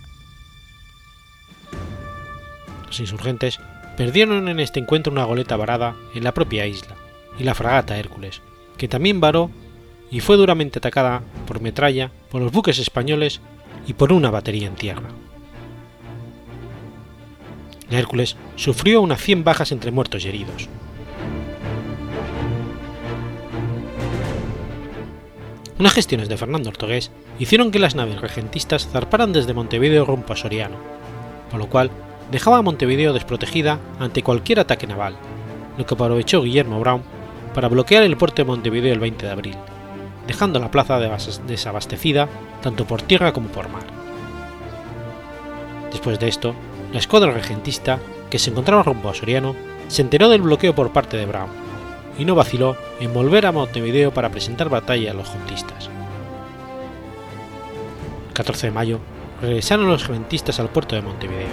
Los 2.86 3.00
insurgentes 3.00 3.58
perdieron 3.96 4.48
en 4.48 4.60
este 4.60 4.80
encuentro 4.80 5.12
una 5.12 5.24
goleta 5.24 5.56
varada 5.56 5.96
en 6.14 6.24
la 6.24 6.34
propia 6.34 6.66
isla, 6.66 6.94
y 7.38 7.44
la 7.44 7.54
fragata 7.54 7.98
Hércules, 7.98 8.42
que 8.76 8.88
también 8.88 9.20
varó 9.20 9.50
y 10.10 10.20
fue 10.20 10.36
duramente 10.36 10.78
atacada 10.78 11.22
por 11.46 11.60
metralla 11.60 12.10
por 12.30 12.42
los 12.42 12.52
buques 12.52 12.78
españoles 12.78 13.40
y 13.86 13.94
por 13.94 14.12
una 14.12 14.30
batería 14.30 14.68
en 14.68 14.74
tierra. 14.74 15.08
La 17.90 17.98
Hércules 17.98 18.36
sufrió 18.56 19.00
unas 19.02 19.20
100 19.20 19.44
bajas 19.44 19.72
entre 19.72 19.90
muertos 19.90 20.24
y 20.24 20.28
heridos. 20.28 20.68
Unas 25.78 25.94
gestiones 25.94 26.28
de 26.28 26.36
Fernando 26.36 26.68
Ortogués 26.68 27.10
hicieron 27.38 27.70
que 27.70 27.78
las 27.78 27.94
naves 27.94 28.20
regentistas 28.20 28.86
zarparan 28.86 29.32
desde 29.32 29.52
Montevideo 29.52 30.04
rumbo 30.04 30.32
a 30.32 30.36
Soriano, 30.36 30.76
por 31.50 31.58
lo 31.58 31.68
cual 31.68 31.90
dejaba 32.30 32.58
a 32.58 32.62
Montevideo 32.62 33.12
desprotegida 33.12 33.80
ante 33.98 34.22
cualquier 34.22 34.60
ataque 34.60 34.86
naval, 34.86 35.16
lo 35.76 35.84
que 35.84 35.94
aprovechó 35.94 36.42
Guillermo 36.42 36.78
Brown 36.78 37.02
para 37.54 37.68
bloquear 37.68 38.02
el 38.02 38.16
puerto 38.16 38.42
de 38.42 38.46
Montevideo 38.46 38.92
el 38.92 39.00
20 39.00 39.26
de 39.26 39.32
abril, 39.32 39.56
dejando 40.26 40.58
la 40.58 40.70
plaza 40.70 40.98
desabastecida 40.98 42.28
tanto 42.62 42.86
por 42.86 43.02
tierra 43.02 43.32
como 43.32 43.48
por 43.48 43.68
mar. 43.68 43.84
Después 45.90 46.18
de 46.18 46.28
esto, 46.28 46.54
la 46.92 46.98
escuadra 46.98 47.32
regentista, 47.32 47.98
que 48.30 48.38
se 48.38 48.50
encontraba 48.50 48.82
rumbo 48.82 49.10
a 49.10 49.14
Soriano, 49.14 49.54
se 49.88 50.02
enteró 50.02 50.28
del 50.28 50.42
bloqueo 50.42 50.74
por 50.74 50.92
parte 50.92 51.16
de 51.16 51.26
Brown, 51.26 51.50
y 52.18 52.24
no 52.24 52.34
vaciló 52.34 52.76
en 53.00 53.12
volver 53.12 53.46
a 53.46 53.52
Montevideo 53.52 54.12
para 54.12 54.30
presentar 54.30 54.68
batalla 54.68 55.10
a 55.10 55.14
los 55.14 55.28
juntistas. 55.28 55.90
El 58.28 58.34
14 58.34 58.68
de 58.68 58.72
mayo 58.72 59.00
regresaron 59.40 59.88
los 59.88 60.04
juntistas 60.04 60.60
al 60.60 60.68
puerto 60.68 60.94
de 60.94 61.02
Montevideo. 61.02 61.48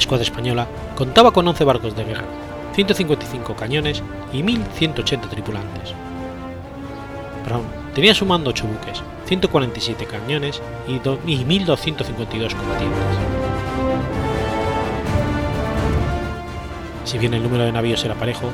La 0.00 0.04
escuadra 0.04 0.24
española 0.24 0.66
contaba 0.96 1.30
con 1.30 1.46
11 1.46 1.62
barcos 1.62 1.94
de 1.94 2.04
guerra, 2.04 2.24
155 2.74 3.54
cañones 3.54 4.02
y 4.32 4.42
1.180 4.42 5.28
tripulantes. 5.28 5.92
Brown 7.44 7.66
tenía 7.94 8.14
su 8.14 8.24
mando 8.24 8.48
8 8.48 8.66
buques, 8.66 9.02
147 9.26 10.06
cañones 10.06 10.62
y 10.88 10.92
1.252 11.00 12.54
combatientes. 12.54 13.04
Si 17.04 17.18
bien 17.18 17.34
el 17.34 17.42
número 17.42 17.64
de 17.64 17.72
navíos 17.72 18.02
era 18.02 18.14
parejo, 18.14 18.48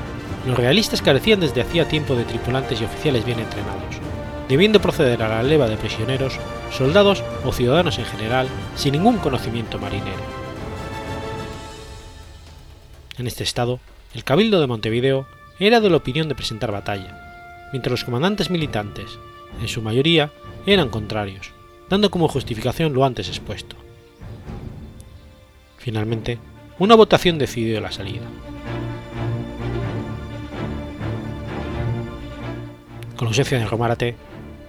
los 0.49 0.59
realistas 0.59 1.01
carecían 1.01 1.39
desde 1.39 1.61
hacía 1.61 1.87
tiempo 1.87 2.17
de 2.17 2.25
tripulantes 2.25 2.81
y 2.81 2.87
oficiales 2.87 3.25
bien 3.25 3.39
entrenados, 3.39 4.01
debiendo 4.49 4.81
proceder 4.81 5.23
a 5.23 5.29
la 5.29 5.45
leva 5.45 5.69
de 5.69 5.77
prisioneros, 5.77 6.41
soldados 6.73 7.23
o 7.45 7.53
ciudadanos 7.53 8.01
en 8.01 8.07
general 8.07 8.49
sin 8.75 8.95
ningún 8.95 9.19
conocimiento 9.19 9.79
marinero. 9.79 10.46
En 13.19 13.27
este 13.27 13.45
estado, 13.45 13.81
el 14.15 14.25
Cabildo 14.25 14.61
de 14.61 14.67
Montevideo 14.67 15.27
era 15.59 15.81
de 15.81 15.89
la 15.89 15.97
opinión 15.97 16.29
de 16.29 16.35
presentar 16.35 16.71
batalla, 16.71 17.69
mientras 17.73 17.91
los 17.91 18.05
comandantes 18.05 18.51
militantes, 18.51 19.19
en 19.61 19.69
su 19.69 19.81
mayoría, 19.81 20.33
eran 20.67 20.91
contrarios, 20.91 21.53
dando 21.89 22.11
como 22.11 22.29
justificación 22.29 22.93
lo 22.93 23.07
antes 23.07 23.29
expuesto. 23.29 23.77
Finalmente, 25.79 26.39
una 26.79 26.95
votación 26.95 27.39
decidió 27.39 27.81
la 27.81 27.91
salida. 27.91 28.27
Con 33.17 33.29
ausencia 33.29 33.59
de 33.59 33.65
Romárate, 33.65 34.15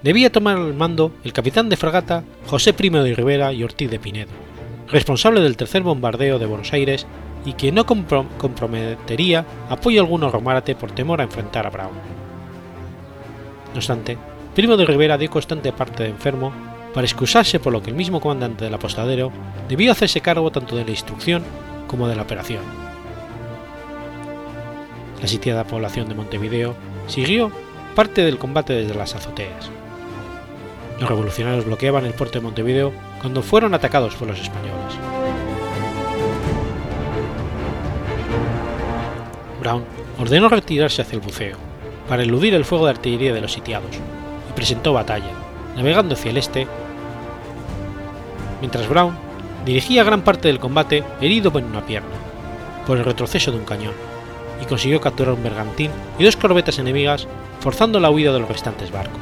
debía 0.02 0.32
tomar 0.32 0.56
el 0.56 0.72
mando 0.72 1.12
el 1.22 1.34
capitán 1.34 1.68
de 1.68 1.76
fragata 1.76 2.24
José 2.46 2.74
I 2.78 2.88
de 2.88 3.14
Rivera 3.14 3.52
y 3.52 3.62
Ortiz 3.62 3.90
de 3.90 3.98
Pinedo, 3.98 4.30
responsable 4.88 5.42
del 5.42 5.58
tercer 5.58 5.82
bombardeo 5.82 6.38
de 6.38 6.46
Buenos 6.46 6.72
Aires 6.72 7.06
y 7.48 7.54
que 7.54 7.72
no 7.72 7.86
comprometería 7.86 9.46
apoyo 9.70 10.02
alguno 10.02 10.26
a 10.26 10.30
Romárate 10.30 10.74
por 10.74 10.92
temor 10.92 11.22
a 11.22 11.24
enfrentar 11.24 11.66
a 11.66 11.70
Brown. 11.70 11.94
No 13.72 13.76
obstante, 13.76 14.18
Primo 14.54 14.76
de 14.76 14.84
Rivera 14.84 15.16
dio 15.16 15.30
constante 15.30 15.72
parte 15.72 16.02
de 16.02 16.10
enfermo 16.10 16.52
para 16.92 17.06
excusarse 17.06 17.58
por 17.58 17.72
lo 17.72 17.82
que 17.82 17.88
el 17.88 17.96
mismo 17.96 18.20
comandante 18.20 18.66
del 18.66 18.74
apostadero 18.74 19.32
debió 19.66 19.92
hacerse 19.92 20.20
cargo 20.20 20.52
tanto 20.52 20.76
de 20.76 20.84
la 20.84 20.90
instrucción 20.90 21.42
como 21.86 22.06
de 22.06 22.16
la 22.16 22.22
operación. 22.22 22.60
La 25.22 25.26
sitiada 25.26 25.64
población 25.64 26.06
de 26.06 26.16
Montevideo 26.16 26.74
siguió 27.06 27.50
parte 27.94 28.24
del 28.24 28.36
combate 28.36 28.74
desde 28.74 28.94
las 28.94 29.14
azoteas. 29.14 29.70
Los 31.00 31.08
revolucionarios 31.08 31.64
bloqueaban 31.64 32.04
el 32.04 32.12
puerto 32.12 32.40
de 32.40 32.44
Montevideo 32.44 32.92
cuando 33.22 33.40
fueron 33.40 33.72
atacados 33.72 34.14
por 34.16 34.28
los 34.28 34.38
españoles. 34.38 35.17
Brown 39.60 39.84
ordenó 40.18 40.48
retirarse 40.48 41.02
hacia 41.02 41.16
el 41.16 41.22
buceo, 41.22 41.56
para 42.08 42.22
eludir 42.22 42.54
el 42.54 42.64
fuego 42.64 42.86
de 42.86 42.92
artillería 42.92 43.34
de 43.34 43.40
los 43.40 43.52
sitiados, 43.52 43.90
y 44.48 44.52
presentó 44.54 44.92
batalla, 44.92 45.30
navegando 45.76 46.14
hacia 46.14 46.30
el 46.30 46.36
este, 46.36 46.66
mientras 48.60 48.88
Brown 48.88 49.14
dirigía 49.64 50.04
gran 50.04 50.22
parte 50.22 50.48
del 50.48 50.58
combate 50.58 51.04
herido 51.20 51.52
en 51.58 51.66
una 51.66 51.84
pierna, 51.84 52.08
por 52.86 52.98
el 52.98 53.04
retroceso 53.04 53.50
de 53.50 53.58
un 53.58 53.64
cañón, 53.64 53.94
y 54.62 54.66
consiguió 54.66 55.00
capturar 55.00 55.34
un 55.34 55.42
bergantín 55.42 55.90
y 56.18 56.24
dos 56.24 56.36
corbetas 56.36 56.78
enemigas, 56.78 57.28
forzando 57.60 58.00
la 58.00 58.10
huida 58.10 58.32
de 58.32 58.40
los 58.40 58.48
restantes 58.48 58.90
barcos. 58.90 59.20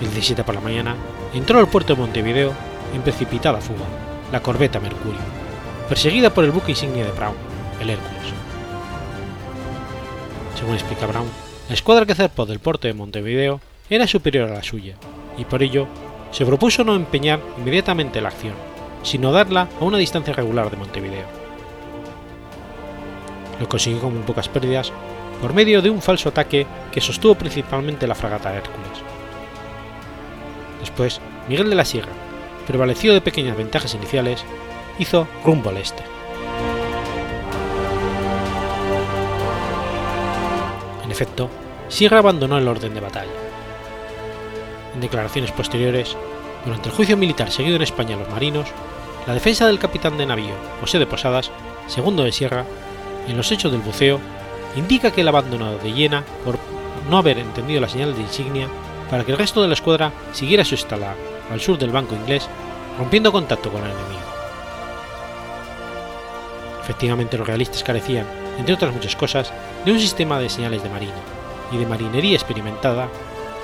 El 0.00 0.10
17 0.10 0.42
por 0.44 0.54
la 0.54 0.60
mañana 0.60 0.96
entró 1.34 1.58
al 1.58 1.68
puerto 1.68 1.94
de 1.94 2.00
Montevideo 2.00 2.52
en 2.94 3.02
precipitada 3.02 3.60
fuga, 3.60 3.84
la 4.32 4.40
corbeta 4.40 4.80
Mercurio, 4.80 5.20
perseguida 5.92 6.32
por 6.32 6.42
el 6.42 6.52
buque 6.52 6.70
insignia 6.70 7.04
de 7.04 7.12
Brown, 7.12 7.34
el 7.78 7.90
Hércules. 7.90 8.32
Según 10.58 10.72
explica 10.72 11.04
Brown, 11.04 11.28
la 11.68 11.74
escuadra 11.74 12.06
que 12.06 12.14
zarpó 12.14 12.46
del 12.46 12.60
puerto 12.60 12.88
de 12.88 12.94
Montevideo 12.94 13.60
era 13.90 14.06
superior 14.06 14.48
a 14.48 14.54
la 14.54 14.62
suya, 14.62 14.94
y 15.36 15.44
por 15.44 15.62
ello 15.62 15.86
se 16.30 16.46
propuso 16.46 16.82
no 16.82 16.96
empeñar 16.96 17.40
inmediatamente 17.58 18.22
la 18.22 18.30
acción, 18.30 18.54
sino 19.02 19.32
darla 19.32 19.68
a 19.78 19.84
una 19.84 19.98
distancia 19.98 20.32
regular 20.32 20.70
de 20.70 20.78
Montevideo. 20.78 21.26
Lo 23.60 23.68
consiguió 23.68 24.00
con 24.00 24.14
muy 24.14 24.22
pocas 24.22 24.48
pérdidas 24.48 24.90
por 25.42 25.52
medio 25.52 25.82
de 25.82 25.90
un 25.90 26.00
falso 26.00 26.30
ataque 26.30 26.66
que 26.90 27.02
sostuvo 27.02 27.34
principalmente 27.34 28.06
la 28.06 28.14
fragata 28.14 28.56
Hércules. 28.56 28.88
Después, 30.80 31.20
Miguel 31.50 31.68
de 31.68 31.76
la 31.76 31.84
Sierra, 31.84 32.12
prevalecido 32.66 33.12
de 33.12 33.20
pequeñas 33.20 33.58
ventajas 33.58 33.94
iniciales, 33.94 34.42
hizo 34.98 35.26
rumbo 35.44 35.70
al 35.70 35.78
este. 35.78 36.02
En 41.04 41.10
efecto, 41.10 41.50
Sierra 41.88 42.18
abandonó 42.18 42.58
el 42.58 42.68
orden 42.68 42.94
de 42.94 43.00
batalla. 43.00 43.30
En 44.94 45.00
declaraciones 45.00 45.52
posteriores, 45.52 46.16
durante 46.64 46.88
el 46.88 46.94
juicio 46.94 47.16
militar 47.16 47.50
seguido 47.50 47.76
en 47.76 47.82
España 47.82 48.16
a 48.16 48.18
los 48.18 48.28
marinos, 48.30 48.68
la 49.26 49.34
defensa 49.34 49.66
del 49.66 49.78
capitán 49.78 50.18
de 50.18 50.26
navío 50.26 50.54
José 50.80 50.98
de 50.98 51.06
Posadas, 51.06 51.50
segundo 51.86 52.24
de 52.24 52.32
Sierra, 52.32 52.64
en 53.28 53.36
los 53.36 53.50
hechos 53.52 53.70
del 53.70 53.80
buceo, 53.80 54.20
indica 54.76 55.10
que 55.10 55.20
el 55.20 55.28
abandonado 55.28 55.78
de 55.78 55.92
Llena 55.92 56.24
por 56.44 56.58
no 57.10 57.18
haber 57.18 57.38
entendido 57.38 57.80
la 57.80 57.88
señal 57.88 58.14
de 58.14 58.22
insignia 58.22 58.68
para 59.10 59.24
que 59.24 59.32
el 59.32 59.38
resto 59.38 59.60
de 59.62 59.68
la 59.68 59.74
escuadra 59.74 60.12
siguiera 60.32 60.64
su 60.64 60.74
escala 60.74 61.14
al 61.50 61.60
sur 61.60 61.78
del 61.78 61.90
banco 61.90 62.14
inglés, 62.14 62.48
rompiendo 62.98 63.30
contacto 63.32 63.70
con 63.70 63.84
el 63.84 63.90
enemigo. 63.90 64.31
Efectivamente, 66.82 67.38
los 67.38 67.46
realistas 67.46 67.84
carecían, 67.84 68.26
entre 68.58 68.74
otras 68.74 68.92
muchas 68.92 69.14
cosas, 69.14 69.52
de 69.84 69.92
un 69.92 70.00
sistema 70.00 70.38
de 70.38 70.48
señales 70.48 70.82
de 70.82 70.90
marina 70.90 71.14
y 71.70 71.78
de 71.78 71.86
marinería 71.86 72.34
experimentada, 72.34 73.08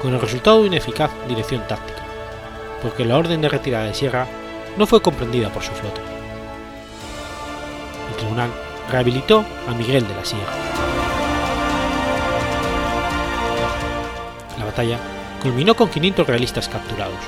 con 0.00 0.14
el 0.14 0.20
resultado 0.20 0.62
de 0.62 0.68
una 0.68 0.76
eficaz 0.76 1.10
dirección 1.26 1.66
táctica, 1.66 2.02
porque 2.80 3.04
la 3.04 3.16
orden 3.16 3.40
de 3.40 3.48
retirada 3.48 3.86
de 3.86 3.94
Sierra 3.94 4.26
no 4.76 4.86
fue 4.86 5.02
comprendida 5.02 5.50
por 5.50 5.62
su 5.62 5.72
flota. 5.72 6.00
El 8.10 8.16
tribunal 8.16 8.50
rehabilitó 8.90 9.44
a 9.68 9.74
Miguel 9.74 10.06
de 10.06 10.14
la 10.14 10.24
Sierra. 10.24 10.52
La 14.58 14.64
batalla 14.64 14.98
culminó 15.42 15.74
con 15.74 15.88
500 15.88 16.26
realistas 16.26 16.68
capturados, 16.68 17.18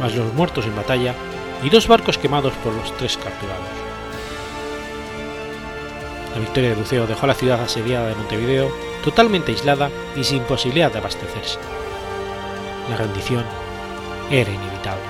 más 0.00 0.14
los 0.14 0.32
muertos 0.34 0.66
en 0.66 0.74
batalla 0.74 1.14
y 1.62 1.70
dos 1.70 1.86
barcos 1.86 2.18
quemados 2.18 2.52
por 2.64 2.74
los 2.74 2.96
tres 2.96 3.16
capturados. 3.16 3.79
La 6.34 6.40
victoria 6.40 6.70
de 6.70 6.76
Buceo 6.76 7.06
dejó 7.06 7.24
a 7.24 7.28
la 7.28 7.34
ciudad 7.34 7.60
asediada 7.60 8.08
de 8.08 8.14
Montevideo 8.14 8.70
totalmente 9.04 9.52
aislada 9.52 9.90
y 10.16 10.24
sin 10.24 10.42
posibilidad 10.44 10.92
de 10.92 10.98
abastecerse. 10.98 11.58
La 12.88 12.96
rendición 12.96 13.44
era 14.30 14.50
inevitable. 14.50 15.09